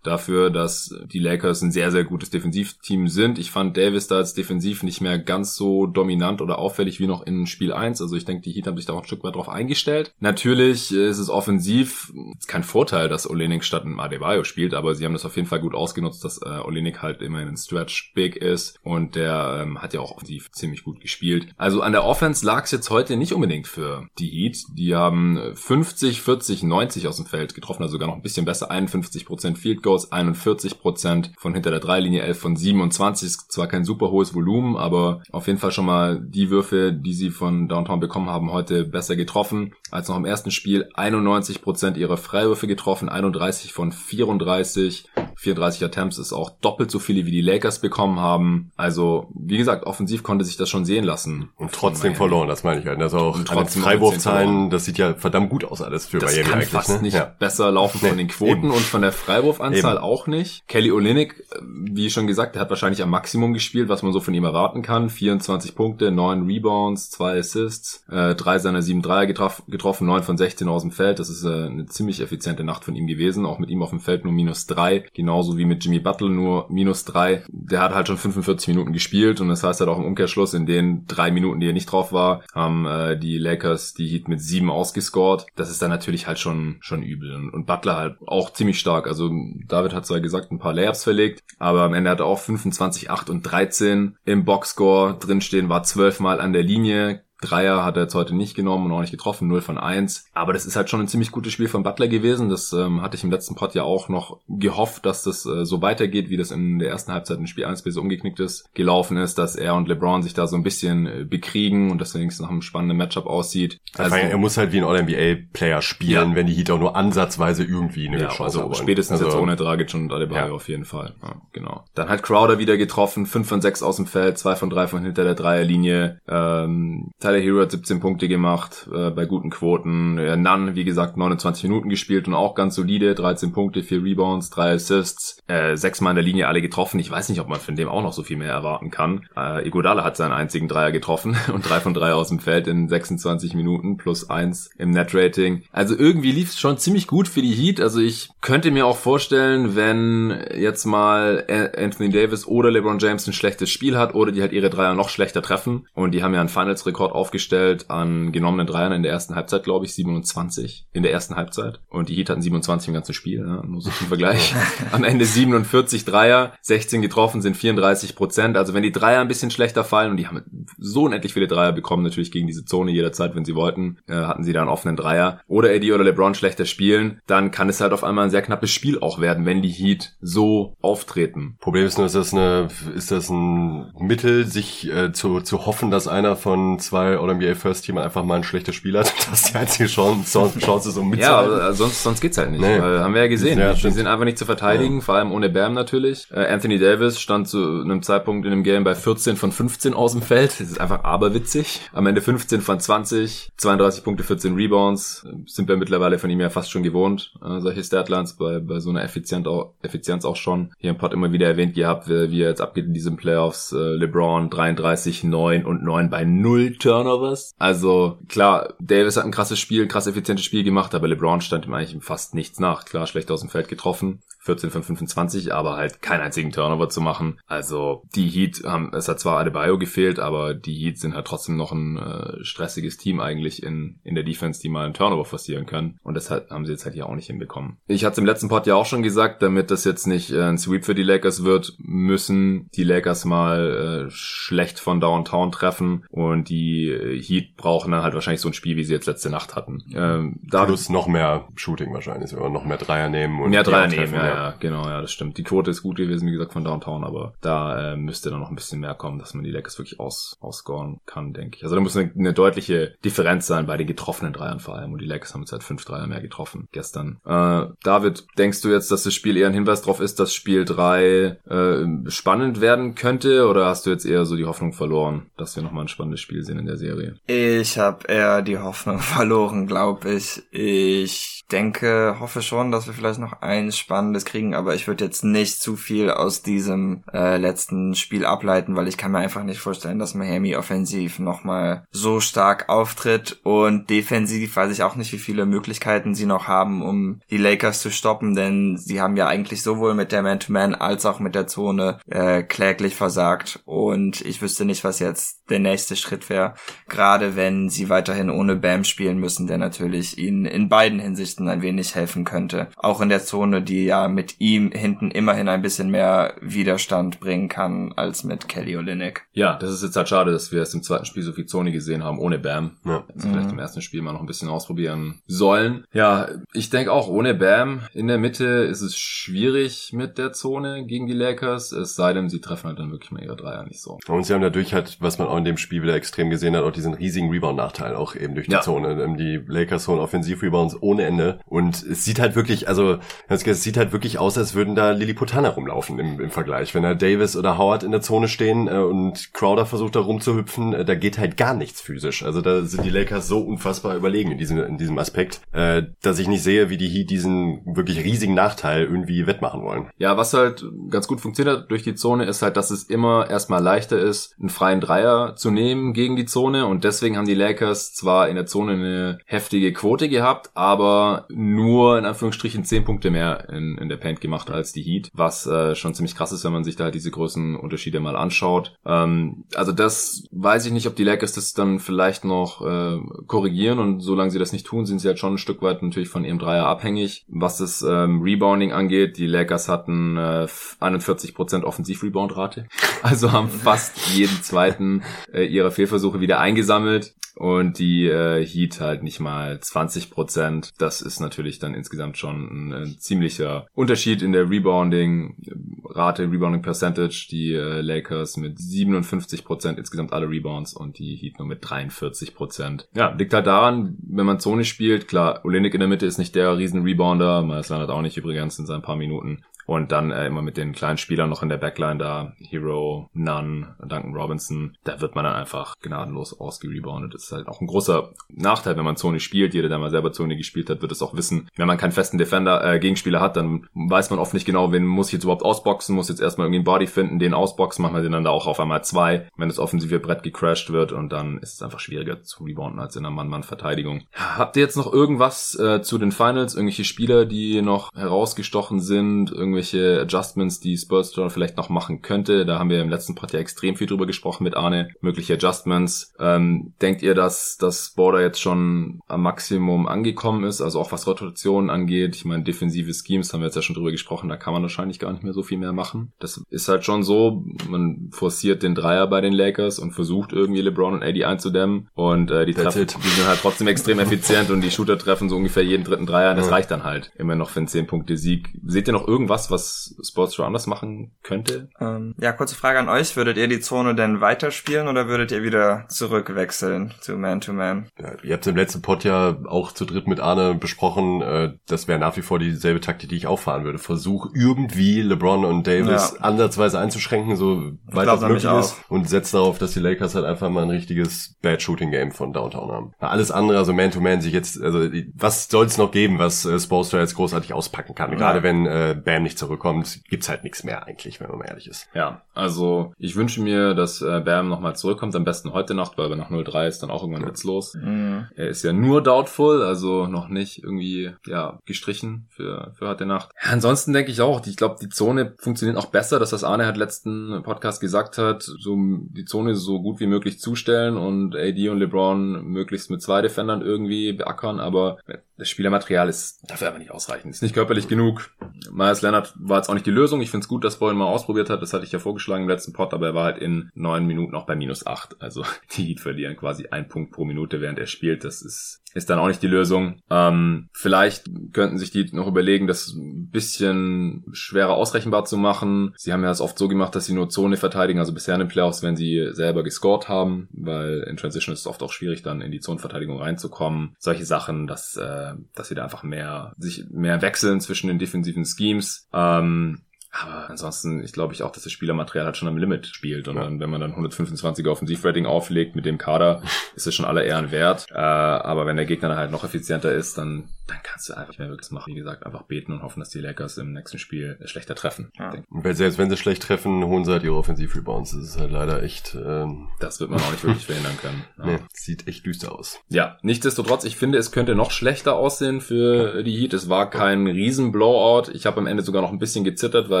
Dafür, 0.03 0.49
dass 0.49 0.95
die 1.05 1.19
Lakers 1.19 1.61
ein 1.61 1.71
sehr, 1.71 1.91
sehr 1.91 2.03
gutes 2.03 2.29
Defensivteam 2.29 3.07
sind. 3.07 3.37
Ich 3.37 3.51
fand 3.51 3.77
Davis 3.77 4.07
da 4.07 4.17
als 4.17 4.33
defensiv 4.33 4.83
nicht 4.83 5.01
mehr 5.01 5.19
ganz 5.19 5.55
so 5.55 5.85
dominant 5.85 6.41
oder 6.41 6.59
auffällig 6.59 6.99
wie 6.99 7.07
noch 7.07 7.25
in 7.25 7.45
Spiel 7.47 7.73
1. 7.73 8.01
Also 8.01 8.15
ich 8.15 8.25
denke, 8.25 8.43
die 8.43 8.51
Heat 8.51 8.67
haben 8.67 8.77
sich 8.77 8.85
da 8.85 8.93
auch 8.93 9.01
ein 9.01 9.05
Stück 9.05 9.23
weit 9.23 9.35
drauf 9.35 9.49
eingestellt. 9.49 10.13
Natürlich 10.19 10.91
ist 10.91 11.19
es 11.19 11.29
offensiv 11.29 12.11
ist 12.37 12.47
kein 12.47 12.63
Vorteil, 12.63 13.09
dass 13.09 13.29
Olenek 13.29 13.63
statt 13.63 13.83
einem 13.83 13.99
Adebayo 13.99 14.43
spielt, 14.43 14.73
aber 14.73 14.95
sie 14.95 15.05
haben 15.05 15.13
das 15.13 15.25
auf 15.25 15.35
jeden 15.35 15.47
Fall 15.47 15.59
gut 15.59 15.75
ausgenutzt, 15.75 16.23
dass 16.23 16.41
äh, 16.41 16.49
Olenek 16.63 17.01
halt 17.01 17.21
immerhin 17.21 17.49
ein 17.49 17.57
Stretch 17.57 18.13
Big 18.13 18.35
ist 18.35 18.79
und 18.83 19.15
der 19.15 19.61
ähm, 19.61 19.81
hat 19.81 19.93
ja 19.93 19.99
auch 19.99 20.11
offensiv 20.11 20.51
ziemlich 20.51 20.83
gut 20.83 21.01
gespielt. 21.01 21.47
Also 21.57 21.81
an 21.81 21.91
der 21.91 22.03
Offense 22.03 22.45
lag 22.45 22.65
es 22.65 22.71
jetzt 22.71 22.89
heute 22.89 23.17
nicht 23.17 23.33
unbedingt 23.33 23.67
für 23.67 24.07
die 24.19 24.29
Heat. 24.29 24.63
Die 24.73 24.95
haben 24.95 25.39
50, 25.55 26.21
40, 26.21 26.63
90 26.63 27.07
aus 27.07 27.17
dem 27.17 27.25
Feld 27.25 27.53
getroffen, 27.53 27.83
also 27.83 27.93
sogar 27.93 28.07
noch 28.07 28.15
ein 28.15 28.21
bisschen 28.21 28.45
besser. 28.45 28.71
51% 28.71 29.55
Field 29.55 29.83
Goals, 29.91 30.09
41% 30.09 31.31
von 31.37 31.53
hinter 31.53 31.69
der 31.69 31.81
Dreilinie, 31.81 32.21
11 32.21 32.39
von 32.39 32.55
27. 32.55 33.27
Ist 33.27 33.51
zwar 33.51 33.67
kein 33.67 33.83
super 33.83 34.09
hohes 34.09 34.33
Volumen, 34.33 34.77
aber 34.77 35.21
auf 35.33 35.47
jeden 35.47 35.59
Fall 35.59 35.73
schon 35.73 35.85
mal 35.85 36.17
die 36.21 36.49
Würfe, 36.49 36.93
die 36.93 37.13
sie 37.13 37.29
von 37.29 37.67
Downtown 37.67 37.99
bekommen 37.99 38.29
haben, 38.29 38.53
heute 38.53 38.85
besser 38.85 39.17
getroffen 39.17 39.73
als 39.91 40.07
noch 40.07 40.15
im 40.15 40.23
ersten 40.23 40.49
Spiel. 40.49 40.87
91% 40.95 41.97
ihrer 41.97 42.15
Freiwürfe 42.15 42.67
getroffen, 42.67 43.09
31 43.09 43.73
von 43.73 43.91
34. 43.91 45.09
34 45.41 45.83
Attempts 45.83 46.19
ist 46.19 46.33
auch 46.33 46.51
doppelt 46.61 46.91
so 46.91 46.99
viele, 46.99 47.25
wie 47.25 47.31
die 47.31 47.41
Lakers 47.41 47.79
bekommen 47.79 48.19
haben. 48.19 48.71
Also, 48.77 49.27
wie 49.33 49.57
gesagt, 49.57 49.87
offensiv 49.87 50.21
konnte 50.21 50.45
sich 50.45 50.55
das 50.55 50.69
schon 50.69 50.85
sehen 50.85 51.03
lassen. 51.03 51.49
Und 51.57 51.71
trotzdem 51.71 52.13
verloren, 52.13 52.47
das 52.47 52.63
meine 52.63 52.79
ich 52.79 52.85
halt. 52.85 53.01
Also 53.01 53.17
auch 53.17 53.39
trotzdem 53.43 53.81
Freiwurfzahlen, 53.81 54.69
das 54.69 54.85
sieht 54.85 54.99
ja 54.99 55.15
verdammt 55.15 55.49
gut 55.49 55.65
aus 55.65 55.81
alles 55.81 56.05
für 56.05 56.19
das 56.19 56.31
Miami 56.33 56.43
kann 56.47 56.59
eigentlich. 56.59 56.69
fast 56.69 56.89
ne? 56.89 57.01
nicht 57.01 57.15
ja. 57.15 57.25
besser 57.39 57.71
laufen 57.71 57.97
von 57.99 58.11
Nee, 58.11 58.17
den 58.17 58.27
Quoten 58.27 58.65
eben. 58.65 58.71
und 58.71 58.81
von 58.81 59.01
der 59.01 59.11
Freiwurfanzahl 59.11 59.95
Eben. 59.95 60.03
auch 60.03 60.27
nicht. 60.27 60.67
Kelly 60.67 60.91
Olynyk, 60.91 61.43
wie 61.61 62.11
schon 62.11 62.27
gesagt, 62.27 62.53
der 62.53 62.61
hat 62.61 62.69
wahrscheinlich 62.69 63.01
am 63.01 63.09
Maximum 63.09 63.53
gespielt, 63.53 63.89
was 63.89 64.03
man 64.03 64.13
so 64.13 64.19
von 64.19 64.35
ihm 64.35 64.43
erwarten 64.43 64.83
kann. 64.83 65.09
24 65.09 65.73
Punkte, 65.73 66.11
9 66.11 66.45
Rebounds, 66.45 67.09
2 67.09 67.39
Assists, 67.39 68.03
äh, 68.11 68.35
3 68.35 68.59
seiner 68.59 68.81
7 68.83 69.01
Dreier 69.01 69.25
getroffen, 69.25 69.63
getroffen, 69.67 70.05
9 70.05 70.21
von 70.21 70.37
16 70.37 70.67
aus 70.67 70.83
dem 70.83 70.91
Feld. 70.91 71.17
Das 71.17 71.29
ist 71.29 71.43
äh, 71.43 71.65
eine 71.65 71.87
ziemlich 71.87 72.21
effiziente 72.21 72.63
Nacht 72.63 72.83
von 72.83 72.95
ihm 72.95 73.07
gewesen. 73.07 73.45
Auch 73.45 73.57
mit 73.57 73.69
ihm 73.71 73.81
auf 73.81 73.89
dem 73.89 73.99
Feld 73.99 74.23
nur 74.23 74.33
minus 74.33 74.67
3. 74.67 75.05
Genauso 75.31 75.57
wie 75.57 75.63
mit 75.63 75.81
Jimmy 75.85 75.99
Butler 75.99 76.27
nur 76.27 76.65
minus 76.69 77.05
3. 77.05 77.45
Der 77.47 77.79
hat 77.79 77.95
halt 77.95 78.07
schon 78.07 78.17
45 78.17 78.67
Minuten 78.67 78.91
gespielt 78.91 79.39
und 79.39 79.47
das 79.47 79.63
heißt 79.63 79.79
halt 79.79 79.89
auch 79.89 79.97
im 79.97 80.03
Umkehrschluss, 80.03 80.53
in 80.53 80.65
den 80.65 81.05
drei 81.07 81.31
Minuten, 81.31 81.61
die 81.61 81.69
er 81.69 81.73
nicht 81.73 81.89
drauf 81.89 82.11
war, 82.11 82.43
haben 82.53 82.85
äh, 82.85 83.17
die 83.17 83.37
Lakers 83.37 83.93
die 83.93 84.07
Heat 84.07 84.27
mit 84.27 84.41
7 84.41 84.69
ausgescored. 84.69 85.45
Das 85.55 85.71
ist 85.71 85.81
dann 85.81 85.89
natürlich 85.89 86.27
halt 86.27 86.37
schon, 86.37 86.79
schon 86.81 87.01
übel. 87.01 87.33
Und, 87.33 87.65
Butler 87.65 87.95
halt 87.95 88.17
auch 88.27 88.51
ziemlich 88.51 88.77
stark. 88.77 89.07
Also 89.07 89.31
David 89.69 89.93
hat 89.93 90.05
zwar 90.05 90.19
gesagt, 90.19 90.51
ein 90.51 90.59
paar 90.59 90.73
Layups 90.73 91.05
verlegt, 91.05 91.43
aber 91.59 91.83
am 91.83 91.93
Ende 91.93 92.09
hat 92.09 92.19
er 92.19 92.25
auch 92.25 92.39
25, 92.39 93.09
8 93.09 93.29
und 93.29 93.43
13 93.43 94.17
im 94.25 94.43
Boxscore 94.43 95.17
drinstehen, 95.17 95.69
war 95.69 95.83
12 95.83 96.19
Mal 96.19 96.41
an 96.41 96.51
der 96.51 96.63
Linie. 96.63 97.23
Dreier 97.41 97.83
hat 97.83 97.97
er 97.97 98.03
jetzt 98.03 98.15
heute 98.15 98.35
nicht 98.35 98.55
genommen 98.55 98.85
und 98.85 98.91
auch 98.93 99.01
nicht 99.01 99.11
getroffen, 99.11 99.47
0 99.47 99.61
von 99.61 99.77
1. 99.77 100.25
Aber 100.33 100.53
das 100.53 100.65
ist 100.65 100.75
halt 100.75 100.89
schon 100.89 101.01
ein 101.01 101.07
ziemlich 101.07 101.31
gutes 101.31 101.51
Spiel 101.53 101.67
von 101.67 101.83
Butler 101.83 102.07
gewesen. 102.07 102.49
Das 102.49 102.71
ähm, 102.73 103.01
hatte 103.01 103.17
ich 103.17 103.23
im 103.23 103.31
letzten 103.31 103.55
Pod 103.55 103.73
ja 103.75 103.83
auch 103.83 104.09
noch 104.09 104.39
gehofft, 104.47 105.05
dass 105.05 105.23
das 105.23 105.45
äh, 105.45 105.65
so 105.65 105.81
weitergeht, 105.81 106.29
wie 106.29 106.37
das 106.37 106.51
in 106.51 106.79
der 106.79 106.89
ersten 106.89 107.11
Halbzeit 107.11 107.37
in 107.39 107.47
Spiel 107.47 107.65
1 107.65 107.81
bis 107.81 107.95
so 107.95 108.01
umgeknickt 108.01 108.39
ist, 108.39 108.73
gelaufen 108.73 109.17
ist, 109.17 109.37
dass 109.37 109.55
er 109.55 109.75
und 109.75 109.87
LeBron 109.87 110.23
sich 110.23 110.33
da 110.33 110.47
so 110.47 110.55
ein 110.55 110.63
bisschen 110.63 111.05
äh, 111.07 111.25
bekriegen 111.25 111.91
und 111.91 111.99
das 111.99 112.13
wenigstens 112.15 112.43
nach 112.43 112.51
einem 112.51 112.61
spannenden 112.61 112.97
Matchup 112.97 113.25
aussieht. 113.25 113.77
Also, 113.97 114.15
er 114.15 114.37
muss 114.37 114.57
halt 114.57 114.71
wie 114.71 114.77
ein 114.79 114.83
All-NBA-Player 114.85 115.81
spielen, 115.81 116.29
Ja. 116.31 116.35
wenn 116.35 116.47
die 116.47 116.53
Heat 116.53 116.69
auch 116.71 116.79
nur 116.79 116.95
ansatzweise 116.95 117.63
irgendwie 117.63 118.07
eine 118.07 118.19
Ja, 118.21 118.27
Chance 118.27 118.43
also 118.43 118.59
erobern. 118.59 118.77
spätestens 118.77 119.19
also, 119.21 119.25
jetzt 119.31 119.41
ohne 119.41 119.55
Dragic 119.55 119.93
und 119.93 120.11
Adebayo 120.11 120.47
Ja. 120.47 120.51
auf 120.53 120.69
jeden 120.69 120.85
Fall. 120.85 121.15
Ja, 121.21 121.35
genau. 121.53 121.83
Dann 121.95 122.09
hat 122.09 122.23
Crowder 122.23 122.59
wieder 122.59 122.77
getroffen, 122.77 123.25
5 123.25 123.47
von 123.47 123.61
6 123.61 123.83
aus 123.83 123.95
dem 123.97 124.05
Feld, 124.05 124.37
2 124.37 124.55
von 124.55 124.69
3 124.69 124.87
von 124.87 125.03
hinter 125.03 125.23
der 125.23 125.35
Dreierlinie. 125.35 126.19
Ähm, 126.27 127.11
Tyler 127.31 127.43
Hero 127.43 127.61
hat 127.61 127.71
17 127.71 128.01
Punkte 128.01 128.27
gemacht 128.27 128.89
äh, 128.93 129.09
bei 129.09 129.23
guten 129.23 129.49
Quoten. 129.49 130.19
Ja, 130.19 130.35
Nunn, 130.35 130.75
wie 130.75 130.83
gesagt, 130.83 131.15
29 131.15 131.63
Minuten 131.63 131.87
gespielt 131.87 132.27
und 132.27 132.33
auch 132.33 132.55
ganz 132.55 132.75
solide, 132.75 133.15
13 133.15 133.53
Punkte, 133.53 133.83
4 133.83 134.03
Rebounds, 134.03 134.49
3 134.49 134.73
Assists, 134.73 135.37
äh, 135.47 135.77
6 135.77 136.01
Mal 136.01 136.09
in 136.09 136.15
der 136.17 136.25
Linie 136.25 136.49
alle 136.49 136.61
getroffen. 136.61 136.99
Ich 136.99 137.09
weiß 137.09 137.29
nicht, 137.29 137.39
ob 137.39 137.47
man 137.47 137.61
von 137.61 137.77
dem 137.77 137.87
auch 137.87 138.01
noch 138.01 138.11
so 138.11 138.23
viel 138.23 138.35
mehr 138.35 138.51
erwarten 138.51 138.91
kann. 138.91 139.27
Äh, 139.37 139.65
Iguodala 139.65 140.03
hat 140.03 140.17
seinen 140.17 140.33
einzigen 140.33 140.67
Dreier 140.67 140.91
getroffen 140.91 141.37
und 141.53 141.69
3 141.69 141.79
von 141.79 141.93
3 141.93 142.11
aus 142.11 142.27
dem 142.27 142.39
Feld 142.39 142.67
in 142.67 142.89
26 142.89 143.53
Minuten 143.53 143.95
plus 143.95 144.29
1 144.29 144.71
im 144.77 144.91
Net-Rating. 144.91 145.63
Also 145.71 145.95
irgendwie 145.97 146.33
lief 146.33 146.49
es 146.49 146.59
schon 146.59 146.77
ziemlich 146.77 147.07
gut 147.07 147.29
für 147.29 147.41
die 147.41 147.53
Heat. 147.53 147.79
Also 147.79 148.01
ich 148.01 148.29
könnte 148.41 148.71
mir 148.71 148.85
auch 148.85 148.97
vorstellen, 148.97 149.77
wenn 149.77 150.37
jetzt 150.53 150.83
mal 150.83 151.45
Anthony 151.77 152.09
Davis 152.09 152.45
oder 152.45 152.71
LeBron 152.71 152.99
James 152.99 153.25
ein 153.25 153.33
schlechtes 153.33 153.69
Spiel 153.69 153.97
hat 153.97 154.15
oder 154.15 154.33
die 154.33 154.41
halt 154.41 154.51
ihre 154.51 154.69
Dreier 154.69 154.95
noch 154.95 155.07
schlechter 155.07 155.41
treffen 155.41 155.87
und 155.93 156.11
die 156.11 156.23
haben 156.23 156.33
ja 156.33 156.41
einen 156.41 156.49
Finals-Rekord 156.49 157.13
aufgestellt 157.21 157.85
an 157.89 158.31
genommenen 158.31 158.65
Dreiern 158.65 158.91
in 158.91 159.03
der 159.03 159.11
ersten 159.11 159.35
Halbzeit, 159.35 159.63
glaube 159.63 159.85
ich, 159.85 159.93
27 159.93 160.87
in 160.91 161.03
der 161.03 161.11
ersten 161.11 161.35
Halbzeit 161.35 161.79
und 161.89 162.09
die 162.09 162.15
Heat 162.15 162.31
hatten 162.31 162.41
27 162.41 162.87
im 162.87 162.95
ganzen 162.95 163.13
Spiel, 163.13 163.39
ja, 163.39 163.63
nur 163.63 163.79
so 163.79 163.91
zum 163.91 164.07
Vergleich. 164.07 164.55
Am 164.91 165.03
Ende 165.03 165.25
47 165.25 166.03
Dreier, 166.03 166.53
16 166.61 167.03
getroffen 167.03 167.41
sind 167.41 167.55
34 167.55 168.15
Prozent. 168.15 168.57
Also 168.57 168.73
wenn 168.73 168.81
die 168.81 168.91
Dreier 168.91 169.21
ein 169.21 169.27
bisschen 169.27 169.51
schlechter 169.51 169.83
fallen 169.83 170.09
und 170.09 170.17
die 170.17 170.27
haben 170.27 170.65
so 170.79 171.03
unendlich 171.03 171.33
viele 171.33 171.47
Dreier 171.47 171.73
bekommen, 171.73 172.01
natürlich 172.01 172.31
gegen 172.31 172.47
diese 172.47 172.65
Zone 172.65 172.91
jederzeit, 172.91 173.35
wenn 173.35 173.45
sie 173.45 173.55
wollten, 173.55 173.99
äh, 174.07 174.15
hatten 174.15 174.43
sie 174.43 174.53
da 174.53 174.61
einen 174.61 174.69
offenen 174.69 174.95
Dreier. 174.95 175.41
Oder 175.47 175.73
Eddie 175.73 175.91
oder 175.91 176.03
LeBron 176.03 176.33
schlechter 176.33 176.65
spielen, 176.65 177.21
dann 177.27 177.51
kann 177.51 177.69
es 177.69 177.81
halt 177.81 177.93
auf 177.93 178.03
einmal 178.03 178.25
ein 178.25 178.31
sehr 178.31 178.41
knappes 178.41 178.71
Spiel 178.71 178.99
auch 178.99 179.19
werden, 179.21 179.45
wenn 179.45 179.61
die 179.61 179.69
Heat 179.69 180.15
so 180.21 180.75
auftreten. 180.81 181.57
Problem 181.59 181.85
ist 181.85 181.97
nur, 181.97 182.07
ist 182.07 182.15
das 182.15 182.33
eine, 182.33 182.69
ist 182.95 183.11
das 183.11 183.29
ein 183.29 183.91
Mittel, 183.99 184.45
sich 184.45 184.91
äh, 184.91 185.11
zu, 185.11 185.41
zu 185.41 185.65
hoffen, 185.65 185.91
dass 185.91 186.07
einer 186.07 186.35
von 186.35 186.79
zwei 186.79 187.10
bei 187.11 187.17
All-NBA 187.17 187.55
First 187.55 187.85
Team 187.85 187.97
einfach 187.97 188.23
mal 188.23 188.35
ein 188.35 188.43
schlechtes 188.43 188.75
Spiel 188.75 188.97
hat. 188.97 189.13
Das 189.31 189.45
ist 189.45 189.53
die 189.53 189.57
einzige 189.57 189.87
Chance, 189.87 190.59
Chance 190.59 190.89
ist, 190.89 190.97
um 190.97 191.09
mitzuhalten. 191.09 191.57
Ja, 191.57 191.73
sonst, 191.73 192.03
sonst 192.03 192.21
geht's 192.21 192.37
halt 192.37 192.51
nicht. 192.51 192.61
Nee. 192.61 192.79
Haben 192.79 193.13
wir 193.13 193.21
ja 193.21 193.27
gesehen. 193.27 193.59
Ja, 193.59 193.73
die, 193.73 193.91
sind 193.91 194.07
einfach 194.07 194.25
nicht 194.25 194.37
zu 194.37 194.45
verteidigen, 194.45 194.95
ja. 194.95 195.01
vor 195.01 195.15
allem 195.15 195.31
ohne 195.31 195.49
Bam 195.49 195.73
natürlich. 195.73 196.27
Äh, 196.31 196.47
Anthony 196.47 196.79
Davis 196.79 197.19
stand 197.19 197.47
zu 197.47 197.81
einem 197.81 198.01
Zeitpunkt 198.03 198.45
in 198.45 198.51
dem 198.51 198.63
Game 198.63 198.83
bei 198.83 198.95
14 198.95 199.37
von 199.37 199.51
15 199.51 199.93
aus 199.93 200.13
dem 200.13 200.21
Feld. 200.21 200.59
Das 200.59 200.71
ist 200.71 200.81
einfach 200.81 201.03
aberwitzig. 201.03 201.81
Am 201.93 202.07
Ende 202.07 202.21
15 202.21 202.61
von 202.61 202.79
20, 202.79 203.51
32 203.57 204.03
Punkte, 204.03 204.23
14 204.23 204.55
Rebounds. 204.55 205.25
Sind 205.45 205.69
wir 205.69 205.77
mittlerweile 205.77 206.19
von 206.19 206.29
ihm 206.29 206.41
ja 206.41 206.49
fast 206.49 206.71
schon 206.71 206.83
gewohnt. 206.83 207.33
Äh, 207.43 207.59
solche 207.61 207.83
Statlines 207.83 208.33
bei, 208.33 208.59
bei 208.59 208.79
so 208.79 208.89
einer 208.89 209.03
Effizienz 209.03 209.47
auch, 209.47 209.73
Effizienz 209.81 210.25
auch 210.25 210.35
schon. 210.35 210.73
Hier 210.77 210.89
im 210.89 210.97
Pod 210.97 211.13
immer 211.13 211.31
wieder 211.31 211.47
erwähnt 211.47 211.75
gehabt, 211.75 212.09
wie 212.09 212.41
er 212.41 212.49
jetzt 212.49 212.61
abgeht 212.61 212.85
in 212.85 212.93
diesen 212.93 213.15
Playoffs. 213.15 213.71
Äh, 213.71 213.77
LeBron 213.77 214.49
33, 214.49 215.23
9 215.23 215.65
und 215.65 215.83
9 215.83 216.09
bei 216.09 216.25
0 216.25 216.77
Turnovers. 217.03 217.53
Also 217.57 218.17
klar, 218.27 218.73
Davis 218.79 219.17
hat 219.17 219.25
ein 219.25 219.31
krasses 219.31 219.59
Spiel, 219.59 219.87
krass 219.87 220.07
effizientes 220.07 220.45
Spiel 220.45 220.63
gemacht, 220.63 220.93
aber 220.95 221.07
LeBron 221.07 221.41
stand 221.41 221.65
ihm 221.65 221.73
eigentlich 221.73 222.03
fast 222.03 222.33
nichts 222.33 222.59
nach. 222.59 222.85
Klar, 222.85 223.07
schlecht 223.07 223.31
aus 223.31 223.41
dem 223.41 223.49
Feld 223.49 223.67
getroffen. 223.67 224.21
14 224.41 224.71
von 224.71 224.83
25, 224.83 225.53
aber 225.53 225.77
halt 225.77 226.01
keinen 226.01 226.21
einzigen 226.21 226.51
Turnover 226.51 226.89
zu 226.89 226.99
machen. 226.99 227.39
Also 227.45 228.03
die 228.15 228.27
Heat 228.27 228.63
haben, 228.65 228.91
es 228.93 229.07
hat 229.07 229.19
zwar 229.19 229.39
Adebayo 229.39 229.77
gefehlt, 229.77 230.19
aber 230.19 230.53
die 230.53 230.73
Heat 230.73 230.97
sind 230.97 231.13
halt 231.13 231.27
trotzdem 231.27 231.57
noch 231.57 231.71
ein 231.71 231.97
äh, 231.97 232.43
stressiges 232.43 232.97
Team 232.97 233.19
eigentlich 233.19 233.61
in, 233.61 233.99
in 234.03 234.15
der 234.15 234.23
Defense, 234.23 234.59
die 234.59 234.69
mal 234.69 234.85
einen 234.85 234.95
Turnover 234.95 235.25
forcieren 235.25 235.65
können. 235.67 235.99
Und 236.03 236.15
deshalb 236.15 236.49
haben 236.49 236.65
sie 236.65 236.71
jetzt 236.71 236.85
halt 236.85 236.95
hier 236.95 237.07
auch 237.07 237.15
nicht 237.15 237.27
hinbekommen. 237.27 237.77
Ich 237.87 238.03
hatte 238.03 238.13
es 238.13 238.17
im 238.17 238.25
letzten 238.25 238.49
Pod 238.49 238.65
ja 238.65 238.75
auch 238.75 238.85
schon 238.85 239.03
gesagt, 239.03 239.43
damit 239.43 239.69
das 239.69 239.83
jetzt 239.83 240.07
nicht 240.07 240.31
äh, 240.31 240.41
ein 240.41 240.57
Sweep 240.57 240.85
für 240.85 240.95
die 240.95 241.03
Lakers 241.03 241.43
wird, 241.43 241.73
müssen 241.77 242.67
die 242.73 242.83
Lakers 242.83 243.25
mal 243.25 244.07
äh, 244.07 244.11
schlecht 244.11 244.79
von 244.79 244.99
Downtown 244.99 245.51
treffen 245.51 246.05
und 246.09 246.49
die 246.49 246.89
äh, 246.89 247.21
Heat 247.21 247.55
brauchen 247.57 247.91
dann 247.91 248.01
halt 248.01 248.15
wahrscheinlich 248.15 248.41
so 248.41 248.49
ein 248.49 248.53
Spiel, 248.53 248.75
wie 248.75 248.83
sie 248.83 248.93
jetzt 248.93 249.05
letzte 249.05 249.29
Nacht 249.29 249.55
hatten. 249.55 249.83
Ähm, 249.93 250.39
da 250.43 250.65
Plus 250.65 250.89
noch 250.89 251.07
mehr 251.07 251.47
Shooting 251.55 251.93
wahrscheinlich, 251.93 252.35
oder 252.35 252.49
noch 252.49 252.65
mehr 252.65 252.77
Dreier 252.77 253.09
nehmen. 253.09 253.41
Und 253.41 253.51
mehr 253.51 253.63
Dreier 253.63 253.87
nehmen, 253.87 254.13
ja, 254.13 254.30
ja, 254.33 254.53
genau, 254.59 254.87
ja, 254.87 255.01
das 255.01 255.11
stimmt. 255.11 255.37
Die 255.37 255.43
Quote 255.43 255.71
ist 255.71 255.83
gut 255.83 255.97
gewesen, 255.97 256.27
wie 256.27 256.31
gesagt, 256.31 256.53
von 256.53 256.63
Downtown, 256.63 257.03
aber 257.03 257.33
da 257.41 257.93
äh, 257.93 257.95
müsste 257.95 258.29
dann 258.29 258.39
noch 258.39 258.49
ein 258.49 258.55
bisschen 258.55 258.79
mehr 258.79 258.95
kommen, 258.95 259.19
dass 259.19 259.33
man 259.33 259.43
die 259.43 259.51
Lakers 259.51 259.77
wirklich 259.77 259.99
aus, 259.99 260.37
ausscoren 260.39 260.99
kann, 261.05 261.33
denke 261.33 261.57
ich. 261.57 261.63
Also 261.63 261.75
da 261.75 261.81
muss 261.81 261.97
eine, 261.97 262.11
eine 262.17 262.33
deutliche 262.33 262.95
Differenz 263.03 263.47
sein 263.47 263.65
bei 263.65 263.77
den 263.77 263.87
getroffenen 263.87 264.33
Dreiern 264.33 264.59
vor 264.59 264.75
allem. 264.75 264.93
Und 264.93 265.01
die 265.01 265.07
Lakers 265.07 265.33
haben 265.33 265.41
jetzt 265.41 265.51
halt 265.51 265.63
fünf 265.63 265.85
Dreier 265.85 266.07
mehr 266.07 266.21
getroffen 266.21 266.67
gestern. 266.71 267.19
Äh, 267.25 267.67
David, 267.83 268.25
denkst 268.37 268.61
du 268.61 268.69
jetzt, 268.69 268.91
dass 268.91 269.03
das 269.03 269.13
Spiel 269.13 269.37
eher 269.37 269.47
ein 269.47 269.53
Hinweis 269.53 269.81
darauf 269.81 269.99
ist, 269.99 270.19
dass 270.19 270.33
Spiel 270.33 270.65
drei 270.65 271.37
äh, 271.49 272.09
spannend 272.09 272.61
werden 272.61 272.95
könnte? 272.95 273.47
Oder 273.47 273.65
hast 273.65 273.85
du 273.85 273.89
jetzt 273.89 274.05
eher 274.05 274.25
so 274.25 274.35
die 274.35 274.45
Hoffnung 274.45 274.73
verloren, 274.73 275.29
dass 275.37 275.55
wir 275.55 275.63
nochmal 275.63 275.85
ein 275.85 275.89
spannendes 275.89 276.21
Spiel 276.21 276.43
sehen 276.43 276.59
in 276.59 276.65
der 276.65 276.77
Serie? 276.77 277.15
Ich 277.27 277.77
habe 277.77 278.07
eher 278.07 278.41
die 278.41 278.57
Hoffnung 278.57 278.99
verloren, 278.99 279.67
glaube 279.67 280.13
ich. 280.13 280.41
Ich 280.51 281.43
denke, 281.51 282.17
hoffe 282.19 282.41
schon, 282.41 282.71
dass 282.71 282.87
wir 282.87 282.93
vielleicht 282.93 283.19
noch 283.19 283.41
ein 283.41 283.71
spannendes 283.71 284.20
kriegen, 284.25 284.53
aber 284.53 284.75
ich 284.75 284.87
würde 284.87 285.05
jetzt 285.05 285.23
nicht 285.23 285.61
zu 285.61 285.75
viel 285.75 286.09
aus 286.09 286.41
diesem 286.41 287.03
äh, 287.13 287.37
letzten 287.37 287.95
Spiel 287.95 288.25
ableiten, 288.25 288.75
weil 288.75 288.87
ich 288.87 288.97
kann 288.97 289.11
mir 289.11 289.19
einfach 289.19 289.43
nicht 289.43 289.59
vorstellen, 289.59 289.99
dass 289.99 290.13
Miami 290.13 290.55
offensiv 290.55 291.19
nochmal 291.19 291.85
so 291.91 292.19
stark 292.19 292.69
auftritt 292.69 293.39
und 293.43 293.89
defensiv 293.89 294.55
weiß 294.55 294.71
ich 294.71 294.83
auch 294.83 294.95
nicht, 294.95 295.11
wie 295.13 295.17
viele 295.17 295.45
Möglichkeiten 295.45 296.15
sie 296.15 296.25
noch 296.25 296.47
haben, 296.47 296.81
um 296.81 297.21
die 297.29 297.37
Lakers 297.37 297.81
zu 297.81 297.91
stoppen, 297.91 298.35
denn 298.35 298.77
sie 298.77 299.01
haben 299.01 299.17
ja 299.17 299.27
eigentlich 299.27 299.63
sowohl 299.63 299.93
mit 299.93 300.11
der 300.11 300.21
Man-to-Man 300.21 300.73
-Man 300.73 300.79
als 300.79 301.05
auch 301.05 301.19
mit 301.19 301.35
der 301.35 301.47
Zone 301.47 301.99
äh, 302.07 302.43
kläglich 302.43 302.95
versagt 302.95 303.61
und 303.65 304.21
ich 304.21 304.41
wüsste 304.41 304.65
nicht, 304.65 304.83
was 304.83 304.99
jetzt 304.99 305.41
der 305.49 305.59
nächste 305.59 305.95
Schritt 305.95 306.29
wäre, 306.29 306.55
gerade 306.87 307.35
wenn 307.35 307.69
sie 307.69 307.89
weiterhin 307.89 308.29
ohne 308.29 308.55
Bam 308.55 308.83
spielen 308.83 309.17
müssen, 309.17 309.47
der 309.47 309.57
natürlich 309.57 310.17
ihnen 310.17 310.45
in 310.45 310.69
beiden 310.69 310.99
Hinsichten 310.99 311.47
ein 311.47 311.61
wenig 311.61 311.95
helfen 311.95 312.23
könnte. 312.23 312.69
Auch 312.77 313.01
in 313.01 313.09
der 313.09 313.23
Zone, 313.23 313.61
die 313.61 313.85
ja 313.85 314.07
mit 314.11 314.39
ihm 314.39 314.71
hinten 314.71 315.11
immerhin 315.11 315.47
ein 315.47 315.61
bisschen 315.61 315.89
mehr 315.89 316.35
Widerstand 316.41 317.19
bringen 317.19 317.49
kann 317.49 317.93
als 317.95 318.23
mit 318.23 318.47
Kelly 318.47 318.77
Olynyk. 318.77 319.25
Ja, 319.33 319.57
das 319.57 319.71
ist 319.71 319.83
jetzt 319.83 319.95
halt 319.95 320.09
schade, 320.09 320.31
dass 320.31 320.51
wir 320.51 320.59
erst 320.59 320.75
im 320.75 320.83
zweiten 320.83 321.05
Spiel 321.05 321.23
so 321.23 321.33
viel 321.33 321.45
Zone 321.45 321.71
gesehen 321.71 322.03
haben, 322.03 322.19
ohne 322.19 322.39
Bam. 322.39 322.77
Ja. 322.85 323.05
Also 323.13 323.27
mhm. 323.27 323.33
vielleicht 323.33 323.51
im 323.51 323.59
ersten 323.59 323.81
Spiel 323.81 324.01
mal 324.01 324.13
noch 324.13 324.21
ein 324.21 324.27
bisschen 324.27 324.49
ausprobieren 324.49 325.21
sollen. 325.27 325.85
Ja, 325.93 326.29
ich 326.53 326.69
denke 326.69 326.91
auch, 326.91 327.07
ohne 327.07 327.33
Bam 327.33 327.81
in 327.93 328.07
der 328.07 328.17
Mitte 328.17 328.45
ist 328.45 328.81
es 328.81 328.97
schwierig 328.97 329.91
mit 329.93 330.17
der 330.17 330.33
Zone 330.33 330.85
gegen 330.85 331.07
die 331.07 331.13
Lakers, 331.13 331.71
es 331.71 331.95
sei 331.95 332.13
denn, 332.13 332.29
sie 332.29 332.41
treffen 332.41 332.67
halt 332.67 332.79
dann 332.79 332.91
wirklich 332.91 333.11
mal 333.11 333.23
ihre 333.23 333.35
Dreier 333.35 333.63
nicht 333.63 333.81
so. 333.81 333.99
Und 334.07 334.25
sie 334.25 334.33
haben 334.33 334.41
dadurch 334.41 334.73
halt, 334.73 334.97
was 334.99 335.17
man 335.17 335.27
auch 335.27 335.37
in 335.37 335.45
dem 335.45 335.57
Spiel 335.57 335.83
wieder 335.83 335.95
extrem 335.95 336.29
gesehen 336.29 336.55
hat, 336.55 336.63
auch 336.63 336.71
diesen 336.71 336.93
riesigen 336.93 337.29
Rebound-Nachteil 337.29 337.95
auch 337.95 338.15
eben 338.15 338.35
durch 338.35 338.47
die 338.47 338.53
ja. 338.53 338.61
Zone. 338.61 339.01
Ähm, 339.01 339.17
die 339.17 339.41
Lakers 339.47 339.87
holen 339.87 339.99
Offensiv-Rebounds 339.99 340.77
ohne 340.81 341.03
Ende 341.03 341.39
und 341.45 341.83
es 341.83 342.05
sieht 342.05 342.19
halt 342.19 342.35
wirklich, 342.35 342.67
also 342.67 342.97
es 343.27 343.63
sieht 343.63 343.77
halt 343.77 343.91
wirklich 343.91 344.00
aus, 344.19 344.37
als 344.37 344.55
würden 344.55 344.75
da 344.75 344.91
Lilliputaner 344.91 345.49
rumlaufen 345.49 345.99
im, 345.99 346.19
im 346.19 346.31
Vergleich. 346.31 346.73
Wenn 346.75 346.83
da 346.83 346.93
Davis 346.93 347.35
oder 347.35 347.57
Howard 347.57 347.83
in 347.83 347.91
der 347.91 348.01
Zone 348.01 348.27
stehen 348.27 348.67
äh, 348.67 348.77
und 348.77 349.33
Crowder 349.33 349.65
versucht 349.65 349.95
da 349.95 349.99
rumzuhüpfen, 349.99 350.73
äh, 350.73 350.85
da 350.85 350.95
geht 350.95 351.17
halt 351.17 351.37
gar 351.37 351.53
nichts 351.53 351.81
physisch. 351.81 352.23
Also 352.23 352.41
da 352.41 352.63
sind 352.63 352.85
die 352.85 352.89
Lakers 352.89 353.27
so 353.27 353.39
unfassbar 353.39 353.95
überlegen 353.95 354.31
in 354.31 354.37
diesem, 354.37 354.59
in 354.63 354.77
diesem 354.77 354.97
Aspekt, 354.97 355.41
äh, 355.51 355.83
dass 356.01 356.19
ich 356.19 356.27
nicht 356.27 356.43
sehe, 356.43 356.69
wie 356.69 356.77
die 356.77 356.87
Heat 356.87 357.09
diesen 357.09 357.61
wirklich 357.65 358.03
riesigen 358.03 358.33
Nachteil 358.33 358.83
irgendwie 358.83 359.27
wettmachen 359.27 359.61
wollen. 359.61 359.89
Ja, 359.97 360.17
was 360.17 360.33
halt 360.33 360.65
ganz 360.89 361.07
gut 361.07 361.21
funktioniert 361.21 361.69
durch 361.69 361.83
die 361.83 361.95
Zone 361.95 362.25
ist 362.25 362.41
halt, 362.41 362.57
dass 362.57 362.71
es 362.71 362.83
immer 362.83 363.29
erstmal 363.29 363.61
leichter 363.61 363.99
ist, 363.99 364.35
einen 364.39 364.49
freien 364.49 364.81
Dreier 364.81 365.35
zu 365.35 365.51
nehmen 365.51 365.93
gegen 365.93 366.15
die 366.15 366.25
Zone 366.25 366.65
und 366.65 366.83
deswegen 366.83 367.17
haben 367.17 367.27
die 367.27 367.35
Lakers 367.35 367.93
zwar 367.93 368.29
in 368.29 368.35
der 368.35 368.45
Zone 368.45 368.73
eine 368.73 369.19
heftige 369.25 369.73
Quote 369.73 370.09
gehabt, 370.09 370.51
aber 370.53 371.25
nur 371.29 371.97
in 371.97 372.05
Anführungsstrichen 372.05 372.63
zehn 372.63 372.83
Punkte 372.83 373.11
mehr 373.11 373.49
in, 373.49 373.77
in 373.77 373.89
der 373.91 373.97
Paint 373.97 374.21
gemacht 374.21 374.49
als 374.49 374.71
die 374.71 374.81
Heat, 374.81 375.09
was 375.13 375.45
äh, 375.45 375.75
schon 375.75 375.93
ziemlich 375.93 376.15
krass 376.15 376.31
ist, 376.31 376.43
wenn 376.43 376.53
man 376.53 376.63
sich 376.63 376.75
da 376.75 376.91
diese 376.91 377.11
großen 377.11 377.57
mal 377.99 378.15
anschaut. 378.15 378.75
Ähm, 378.85 379.43
also 379.55 379.71
das 379.71 380.23
weiß 380.31 380.65
ich 380.65 380.71
nicht, 380.71 380.87
ob 380.87 380.95
die 380.95 381.03
Lakers 381.03 381.33
das 381.33 381.53
dann 381.53 381.79
vielleicht 381.79 382.25
noch 382.25 382.61
äh, 382.65 382.99
korrigieren 383.27 383.79
und 383.79 384.01
solange 384.01 384.31
sie 384.31 384.39
das 384.39 384.53
nicht 384.53 384.65
tun, 384.65 384.85
sind 384.85 384.99
sie 384.99 385.07
halt 385.07 385.19
schon 385.19 385.35
ein 385.35 385.37
Stück 385.37 385.61
weit 385.61 385.81
natürlich 385.83 386.09
von 386.09 386.23
ihrem 386.23 386.39
Dreier 386.39 386.65
abhängig. 386.65 387.25
Was 387.27 387.57
das 387.57 387.81
ähm, 387.81 388.21
Rebounding 388.21 388.71
angeht, 388.71 389.17
die 389.17 389.27
Lakers 389.27 389.67
hatten 389.67 390.17
äh, 390.17 390.47
41% 390.79 391.63
Offensiv-Rebound-Rate, 391.63 392.67
also 393.01 393.31
haben 393.31 393.49
fast 393.49 394.15
jeden 394.15 394.41
zweiten 394.41 395.03
äh, 395.33 395.45
ihrer 395.45 395.71
Fehlversuche 395.71 396.19
wieder 396.19 396.39
eingesammelt 396.39 397.13
und 397.35 397.79
die 397.79 398.07
äh, 398.07 398.45
Heat 398.45 398.79
halt 398.79 399.03
nicht 399.03 399.19
mal 399.19 399.59
20 399.59 400.11
Prozent. 400.11 400.71
Das 400.77 401.01
ist 401.01 401.19
natürlich 401.19 401.59
dann 401.59 401.73
insgesamt 401.73 402.17
schon 402.17 402.69
ein, 402.69 402.73
ein 402.73 402.99
ziemlicher 402.99 403.67
Unterschied 403.73 404.21
in 404.21 404.31
der 404.31 404.49
Rebounding-Rate, 404.49 406.23
Rebounding 406.23 406.61
Percentage. 406.61 407.27
Die 407.31 407.53
äh, 407.53 407.81
Lakers 407.81 408.37
mit 408.37 408.59
57 408.59 409.43
Prozent 409.43 409.79
insgesamt 409.79 410.13
alle 410.13 410.29
Rebounds 410.29 410.73
und 410.73 410.99
die 410.99 411.15
Heat 411.15 411.39
nur 411.39 411.47
mit 411.47 411.59
43 411.61 412.35
Prozent. 412.35 412.87
Ja, 412.95 413.13
liegt 413.13 413.33
halt 413.33 413.47
daran, 413.47 413.97
wenn 414.01 414.25
man 414.25 414.39
Zone 414.39 414.65
spielt, 414.65 415.07
klar, 415.07 415.43
Olenek 415.45 415.73
in 415.73 415.79
der 415.79 415.89
Mitte 415.89 416.05
ist 416.05 416.17
nicht 416.17 416.35
der 416.35 416.57
riesen 416.57 416.83
Rebounder, 416.83 417.41
Miles 417.41 417.69
Leonard 417.69 417.89
auch 417.89 418.01
nicht 418.01 418.17
übrigens 418.17 418.59
in 418.59 418.65
seinen 418.65 418.81
paar 418.81 418.95
Minuten. 418.95 419.43
Und 419.65 419.91
dann 419.91 420.11
äh, 420.11 420.27
immer 420.27 420.41
mit 420.41 420.57
den 420.57 420.73
kleinen 420.73 420.97
Spielern 420.97 421.29
noch 421.29 421.43
in 421.43 421.49
der 421.49 421.57
Backline 421.57 421.97
da, 421.97 422.33
Hero, 422.37 423.09
Nunn, 423.13 423.67
Duncan 423.79 424.15
Robinson, 424.15 424.77
da 424.83 425.01
wird 425.01 425.15
man 425.15 425.25
dann 425.25 425.35
einfach 425.35 425.75
gnadenlos 425.81 426.39
ausgereboundet. 426.39 427.13
Das 427.13 427.23
ist 427.23 427.31
halt 427.31 427.47
auch 427.47 427.61
ein 427.61 427.67
großer 427.67 428.11
Nachteil, 428.29 428.77
wenn 428.77 428.85
man 428.85 428.97
Zone 428.97 429.19
spielt. 429.19 429.53
Jeder, 429.53 429.69
der 429.69 429.79
mal 429.79 429.89
selber 429.89 430.11
Zone 430.11 430.37
gespielt 430.37 430.69
hat, 430.69 430.81
wird 430.81 430.91
es 430.91 431.01
auch 431.01 431.15
wissen. 431.15 431.49
Wenn 431.55 431.67
man 431.67 431.77
keinen 431.77 431.91
festen 431.91 432.17
Defender, 432.17 432.63
äh, 432.63 432.79
Gegenspieler 432.79 433.21
hat, 433.21 433.37
dann 433.37 433.67
weiß 433.73 434.09
man 434.09 434.19
oft 434.19 434.33
nicht 434.33 434.45
genau, 434.45 434.71
wen 434.71 434.85
muss 434.85 435.07
ich 435.07 435.13
jetzt 435.13 435.23
überhaupt 435.23 435.43
ausboxen, 435.43 435.95
muss 435.95 436.09
jetzt 436.09 436.21
erstmal 436.21 436.47
irgendwie 436.47 436.59
einen 436.59 436.65
Body 436.65 436.87
finden, 436.87 437.19
den 437.19 437.33
ausboxen, 437.33 437.83
machen 437.83 437.95
wir 437.95 438.01
den 438.01 438.11
dann 438.11 438.23
da 438.23 438.29
auch 438.29 438.47
auf 438.47 438.59
einmal 438.59 438.83
zwei, 438.83 439.27
wenn 439.37 439.49
das 439.49 439.59
offensive 439.59 439.99
Brett 439.99 440.23
gecrashed 440.23 440.71
wird 440.71 440.91
und 440.91 441.11
dann 441.11 441.39
ist 441.39 441.55
es 441.55 441.61
einfach 441.61 441.79
schwieriger 441.79 442.23
zu 442.23 442.43
rebounden 442.43 442.79
als 442.79 442.95
in 442.95 443.05
einer 443.05 443.15
Mann-Mann-Verteidigung. 443.15 444.03
Habt 444.13 444.55
ihr 444.55 444.63
jetzt 444.63 444.77
noch 444.77 444.91
irgendwas 444.91 445.57
äh, 445.59 445.81
zu 445.81 445.97
den 445.97 446.11
Finals? 446.11 446.55
Irgendwelche 446.55 446.83
Spieler, 446.83 447.25
die 447.25 447.61
noch 447.61 447.93
herausgestochen 447.93 448.79
sind? 448.79 449.31
Irgendwelche 449.51 450.01
Adjustments, 450.01 450.59
die 450.59 450.77
Spurs 450.77 451.13
vielleicht 451.29 451.57
noch 451.57 451.69
machen 451.69 452.01
könnte. 452.01 452.45
Da 452.45 452.57
haben 452.57 452.69
wir 452.69 452.81
im 452.81 452.89
letzten 452.89 453.15
Part 453.15 453.33
ja 453.33 453.39
extrem 453.39 453.75
viel 453.75 453.87
drüber 453.87 454.05
gesprochen 454.05 454.43
mit 454.43 454.55
Arne. 454.55 454.89
Mögliche 455.01 455.33
Adjustments. 455.33 456.13
Ähm, 456.19 456.73
denkt 456.81 457.01
ihr, 457.01 457.13
dass 457.13 457.57
das 457.57 457.93
Border 457.95 458.21
jetzt 458.21 458.39
schon 458.39 459.01
am 459.07 459.21
Maximum 459.23 459.87
angekommen 459.87 460.43
ist? 460.43 460.61
Also 460.61 460.79
auch 460.79 460.91
was 460.91 461.05
Rotationen 461.05 461.69
angeht. 461.69 462.15
Ich 462.15 462.25
meine, 462.25 462.43
defensive 462.43 462.91
Schemes 462.93 463.33
haben 463.33 463.41
wir 463.41 463.47
jetzt 463.47 463.55
ja 463.55 463.61
schon 463.61 463.75
drüber 463.75 463.91
gesprochen. 463.91 464.29
Da 464.29 464.37
kann 464.37 464.53
man 464.53 464.61
wahrscheinlich 464.61 464.99
gar 464.99 465.11
nicht 465.11 465.23
mehr 465.23 465.33
so 465.33 465.43
viel 465.43 465.57
mehr 465.57 465.73
machen. 465.73 466.13
Das 466.19 466.41
ist 466.49 466.67
halt 466.67 466.85
schon 466.85 467.03
so. 467.03 467.43
Man 467.67 468.09
forciert 468.11 468.63
den 468.63 468.75
Dreier 468.75 469.07
bei 469.07 469.21
den 469.21 469.33
Lakers 469.33 469.79
und 469.79 469.91
versucht 469.91 470.33
irgendwie 470.33 470.61
LeBron 470.61 470.93
und 470.93 471.03
AD 471.03 471.23
einzudämmen. 471.25 471.89
Und 471.93 472.31
äh, 472.31 472.45
die, 472.45 472.53
treffen, 472.53 472.87
die 472.87 473.07
sind 473.09 473.27
halt 473.27 473.39
trotzdem 473.41 473.67
extrem 473.67 473.99
effizient 473.99 474.49
und 474.49 474.61
die 474.61 474.71
Shooter 474.71 474.97
treffen 474.97 475.29
so 475.29 475.35
ungefähr 475.35 475.63
jeden 475.63 475.83
dritten 475.83 476.05
Dreier. 476.05 476.35
Das 476.35 476.47
ja. 476.47 476.53
reicht 476.53 476.71
dann 476.71 476.83
halt 476.83 477.11
immer 477.15 477.35
noch 477.35 477.49
für 477.49 477.59
einen 477.59 477.67
10-Punkte-Sieg. 477.67 478.49
Seht 478.65 478.87
ihr 478.87 478.93
noch 478.93 479.07
irgendwas 479.07 479.40
was, 479.49 479.95
was 479.97 480.09
Sportstra 480.09 480.45
anders 480.45 480.67
machen 480.67 481.13
könnte? 481.23 481.69
Ähm, 481.79 482.15
ja, 482.19 482.31
kurze 482.33 482.55
Frage 482.55 482.79
an 482.79 482.89
euch. 482.89 483.15
Würdet 483.15 483.37
ihr 483.37 483.47
die 483.47 483.59
Zone 483.59 483.95
denn 483.95 484.21
weiterspielen 484.21 484.87
oder 484.87 485.07
würdet 485.07 485.31
ihr 485.31 485.43
wieder 485.43 485.85
zurückwechseln 485.89 486.93
zu 486.99 487.17
Man-to-Man? 487.17 487.89
Ja, 487.99 488.11
ihr 488.23 488.33
habt 488.33 488.45
im 488.45 488.55
letzten 488.55 488.81
Pod 488.81 489.03
ja 489.03 489.37
auch 489.47 489.71
zu 489.71 489.85
dritt 489.85 490.07
mit 490.07 490.19
Arne 490.19 490.53
besprochen, 490.53 491.21
äh, 491.21 491.53
das 491.67 491.87
wäre 491.87 491.99
nach 491.99 492.17
wie 492.17 492.21
vor 492.21 492.39
dieselbe 492.39 492.81
Taktik, 492.81 493.09
die 493.09 493.15
ich 493.15 493.27
auch 493.27 493.39
fahren 493.39 493.63
würde. 493.63 493.79
Versuch 493.79 494.29
irgendwie 494.35 495.01
LeBron 495.01 495.45
und 495.45 495.65
Davis 495.65 496.13
ja. 496.15 496.21
ansatzweise 496.21 496.79
einzuschränken, 496.79 497.35
so 497.35 497.71
weit 497.85 498.07
das 498.07 498.21
möglich 498.21 498.43
ist 498.43 498.75
und 498.89 499.09
setzt 499.09 499.33
darauf, 499.33 499.57
dass 499.57 499.71
die 499.71 499.79
Lakers 499.79 500.15
halt 500.15 500.25
einfach 500.25 500.49
mal 500.49 500.63
ein 500.63 500.69
richtiges 500.69 501.35
Bad-Shooting-Game 501.41 502.11
von 502.11 502.33
Downtown 502.33 502.71
haben. 502.71 502.93
Alles 502.99 503.31
andere, 503.31 503.57
also 503.57 503.73
Man-to-Man, 503.73 504.21
sich 504.21 504.33
jetzt, 504.33 504.61
also 504.61 504.87
was 505.15 505.47
soll 505.49 505.65
es 505.65 505.77
noch 505.77 505.91
geben, 505.91 506.19
was 506.19 506.45
äh, 506.45 506.59
Spolstra 506.59 506.99
jetzt 506.99 507.15
großartig 507.15 507.53
auspacken 507.53 507.95
kann? 507.95 508.11
Ja. 508.11 508.17
Gerade 508.17 508.43
wenn 508.43 508.65
äh, 508.65 508.99
Bam 509.03 509.23
nicht 509.23 509.30
zurückkommt, 509.37 510.01
gibt's 510.09 510.29
halt 510.29 510.43
nichts 510.43 510.63
mehr 510.63 510.85
eigentlich, 510.85 511.19
wenn 511.19 511.29
man 511.29 511.39
mal 511.39 511.47
ehrlich 511.47 511.67
ist. 511.67 511.87
Ja, 511.93 512.21
also 512.33 512.93
ich 512.97 513.15
wünsche 513.15 513.41
mir, 513.41 513.73
dass 513.73 514.01
äh, 514.01 514.21
Bam 514.21 514.49
nochmal 514.49 514.75
zurückkommt, 514.75 515.15
am 515.15 515.23
besten 515.23 515.53
heute 515.53 515.73
Nacht, 515.73 515.97
weil 515.97 516.09
nach 516.15 516.29
0-3 516.29 516.67
ist 516.67 516.83
dann 516.83 516.91
auch 516.91 517.03
irgendwann 517.03 517.23
ja. 517.23 517.29
witzlos. 517.29 517.73
Mhm. 517.75 518.27
Er 518.35 518.47
ist 518.47 518.63
ja 518.63 518.73
nur 518.73 519.01
doubtful, 519.01 519.63
also 519.63 520.07
noch 520.07 520.27
nicht 520.27 520.63
irgendwie 520.63 521.11
ja 521.25 521.59
gestrichen 521.65 522.27
für, 522.29 522.73
für 522.77 522.87
heute 522.87 523.05
Nacht. 523.05 523.29
Ja, 523.43 523.51
ansonsten 523.51 523.93
denke 523.93 524.11
ich 524.11 524.21
auch, 524.21 524.45
ich 524.45 524.57
glaube, 524.57 524.77
die 524.81 524.89
Zone 524.89 525.33
funktioniert 525.37 525.77
auch 525.77 525.87
besser, 525.87 526.19
dass 526.19 526.31
das 526.31 526.43
Arne 526.43 526.65
hat 526.65 526.77
letzten 526.77 527.41
Podcast 527.43 527.81
gesagt 527.81 528.17
hat, 528.17 528.43
so 528.43 528.77
die 528.77 529.25
Zone 529.25 529.55
so 529.55 529.81
gut 529.81 529.99
wie 529.99 530.07
möglich 530.07 530.39
zustellen 530.39 530.97
und 530.97 531.35
AD 531.35 531.69
und 531.69 531.79
LeBron 531.79 532.43
möglichst 532.43 532.89
mit 532.89 533.01
zwei 533.01 533.21
Defendern 533.21 533.61
irgendwie 533.61 534.13
beackern, 534.13 534.59
aber 534.59 534.97
das 535.41 535.49
Spielermaterial 535.49 536.07
ist 536.07 536.39
dafür 536.47 536.67
aber 536.67 536.77
nicht 536.77 536.91
ausreichend. 536.91 537.33
Ist 537.33 537.41
nicht 537.41 537.55
körperlich 537.55 537.87
genug. 537.87 538.29
Miles 538.71 539.01
Leonard 539.01 539.20
war 539.35 539.57
jetzt 539.57 539.69
auch 539.69 539.73
nicht 539.73 539.85
die 539.85 539.91
Lösung. 539.91 540.21
Ich 540.21 540.31
finde 540.31 540.43
es 540.43 540.47
gut, 540.47 540.63
dass 540.63 540.79
Boyle 540.79 540.93
mal 540.93 541.05
ausprobiert 541.05 541.49
hat. 541.49 541.61
Das 541.61 541.73
hatte 541.73 541.85
ich 541.85 541.91
ja 541.91 541.99
vorgeschlagen 541.99 542.43
im 542.43 542.49
letzten 542.49 542.73
Pod, 542.73 542.93
aber 542.93 543.07
er 543.07 543.15
war 543.15 543.25
halt 543.25 543.37
in 543.37 543.69
neun 543.73 544.05
Minuten 544.05 544.35
auch 544.35 544.45
bei 544.45 544.55
minus 544.55 544.85
acht. 544.85 545.21
Also 545.21 545.45
die 545.75 545.83
Heat 545.85 545.99
verlieren 545.99 546.35
quasi 546.35 546.67
ein 546.67 546.87
Punkt 546.87 547.11
pro 547.11 547.25
Minute, 547.25 547.61
während 547.61 547.79
er 547.79 547.87
spielt. 547.87 548.23
Das 548.23 548.41
ist, 548.41 548.80
ist 548.93 549.09
dann 549.09 549.19
auch 549.19 549.27
nicht 549.27 549.41
die 549.41 549.47
Lösung. 549.47 550.01
Ähm, 550.09 550.69
vielleicht 550.73 551.25
könnten 551.53 551.77
sich 551.77 551.91
die 551.91 552.09
noch 552.13 552.27
überlegen, 552.27 552.67
das 552.67 552.93
ein 552.93 553.29
bisschen 553.29 554.23
schwerer 554.31 554.73
ausrechenbar 554.73 555.25
zu 555.25 555.37
machen. 555.37 555.93
Sie 555.97 556.13
haben 556.13 556.23
ja 556.23 556.31
es 556.31 556.41
oft 556.41 556.57
so 556.57 556.67
gemacht, 556.67 556.95
dass 556.95 557.05
sie 557.05 557.13
nur 557.13 557.29
Zone 557.29 557.57
verteidigen, 557.57 557.99
also 557.99 558.13
bisher 558.13 558.35
in 558.35 558.39
den 558.39 558.49
Playoffs, 558.49 558.83
wenn 558.83 558.95
sie 558.95 559.29
selber 559.31 559.63
gescored 559.63 560.09
haben, 560.09 560.49
weil 560.51 561.05
in 561.09 561.17
Transition 561.17 561.53
ist 561.53 561.61
es 561.61 561.67
oft 561.67 561.81
auch 561.83 561.91
schwierig, 561.91 562.23
dann 562.23 562.41
in 562.41 562.51
die 562.51 562.59
Zonenverteidigung 562.59 563.19
reinzukommen. 563.19 563.95
Solche 563.99 564.25
Sachen, 564.25 564.67
dass 564.67 564.95
äh, 564.97 565.33
dass 565.55 565.67
sie 565.67 565.75
da 565.75 565.83
einfach 565.83 566.03
mehr, 566.03 566.53
sich 566.57 566.85
mehr 566.89 567.21
wechseln 567.21 567.61
zwischen 567.61 567.87
den 567.87 567.99
defensiven 567.99 568.45
Schemes. 568.45 569.07
Ähm, 569.13 569.81
aber 570.11 570.49
ansonsten, 570.49 571.01
ich 571.03 571.13
glaube 571.13 571.33
ich 571.33 571.41
auch, 571.41 571.51
dass 571.51 571.63
das 571.63 571.71
Spielermaterial 571.71 572.25
halt 572.25 572.35
schon 572.35 572.49
am 572.49 572.57
Limit 572.57 572.87
spielt. 572.87 573.29
Und 573.29 573.37
ja. 573.37 573.43
dann, 573.43 573.61
wenn 573.61 573.69
man 573.69 573.79
dann 573.79 573.93
125er 573.93 574.69
Offensivrating 574.69 575.25
auflegt 575.25 575.75
mit 575.75 575.85
dem 575.85 575.97
Kader, 575.97 576.41
ist 576.75 576.85
es 576.85 576.93
schon 576.93 577.05
aller 577.05 577.23
Ehren 577.23 577.51
wert. 577.51 577.87
Äh, 577.91 577.95
aber 577.95 578.65
wenn 578.65 578.75
der 578.75 578.85
Gegner 578.85 579.09
dann 579.09 579.17
halt 579.17 579.31
noch 579.31 579.45
effizienter 579.45 579.93
ist, 579.93 580.17
dann, 580.17 580.49
dann 580.67 580.77
kannst 580.83 581.07
du 581.07 581.13
einfach 581.13 581.29
nicht 581.29 581.39
mehr 581.39 581.49
wirklich 581.49 581.71
machen. 581.71 581.93
Wie 581.93 581.99
gesagt, 581.99 582.25
einfach 582.25 582.43
beten 582.43 582.73
und 582.73 582.83
hoffen, 582.83 582.99
dass 582.99 583.09
die 583.09 583.19
Lakers 583.19 583.57
im 583.57 583.71
nächsten 583.71 583.99
Spiel 583.99 584.37
schlechter 584.43 584.75
treffen. 584.75 585.11
Ja. 585.17 585.33
Und 585.49 585.63
selbst 585.75 585.97
wenn 585.97 586.09
sie 586.09 586.17
schlecht 586.17 586.43
treffen, 586.43 586.83
holen 586.83 587.05
sie 587.05 587.11
halt 587.13 587.23
ihre 587.23 587.35
Offensivrebounds. 587.35 588.11
Das 588.11 588.23
ist 588.23 588.39
halt 588.39 588.51
leider 588.51 588.83
echt... 588.83 589.15
Ähm 589.15 589.69
das 589.79 590.01
wird 590.01 590.09
man 590.09 590.19
auch 590.19 590.31
nicht 590.31 590.43
wirklich 590.43 590.65
verhindern 590.65 590.97
können. 591.01 591.23
Ja. 591.37 591.45
Nee, 591.45 591.59
sieht 591.71 592.07
echt 592.09 592.25
düster 592.25 592.51
aus. 592.51 592.79
Ja, 592.89 593.17
nichtsdestotrotz, 593.21 593.85
ich 593.85 593.95
finde, 593.95 594.17
es 594.17 594.33
könnte 594.33 594.55
noch 594.55 594.71
schlechter 594.71 595.15
aussehen 595.15 595.61
für 595.61 596.21
die 596.23 596.37
Heat. 596.37 596.53
Es 596.53 596.67
war 596.67 596.89
kein 596.89 597.27
Riesen-Blowout. 597.27 598.31
Ich 598.33 598.45
habe 598.45 598.59
am 598.59 598.67
Ende 598.67 598.83
sogar 598.83 599.01
noch 599.01 599.11
ein 599.11 599.19
bisschen 599.19 599.45
gezittert, 599.45 599.89
weil 599.89 600.00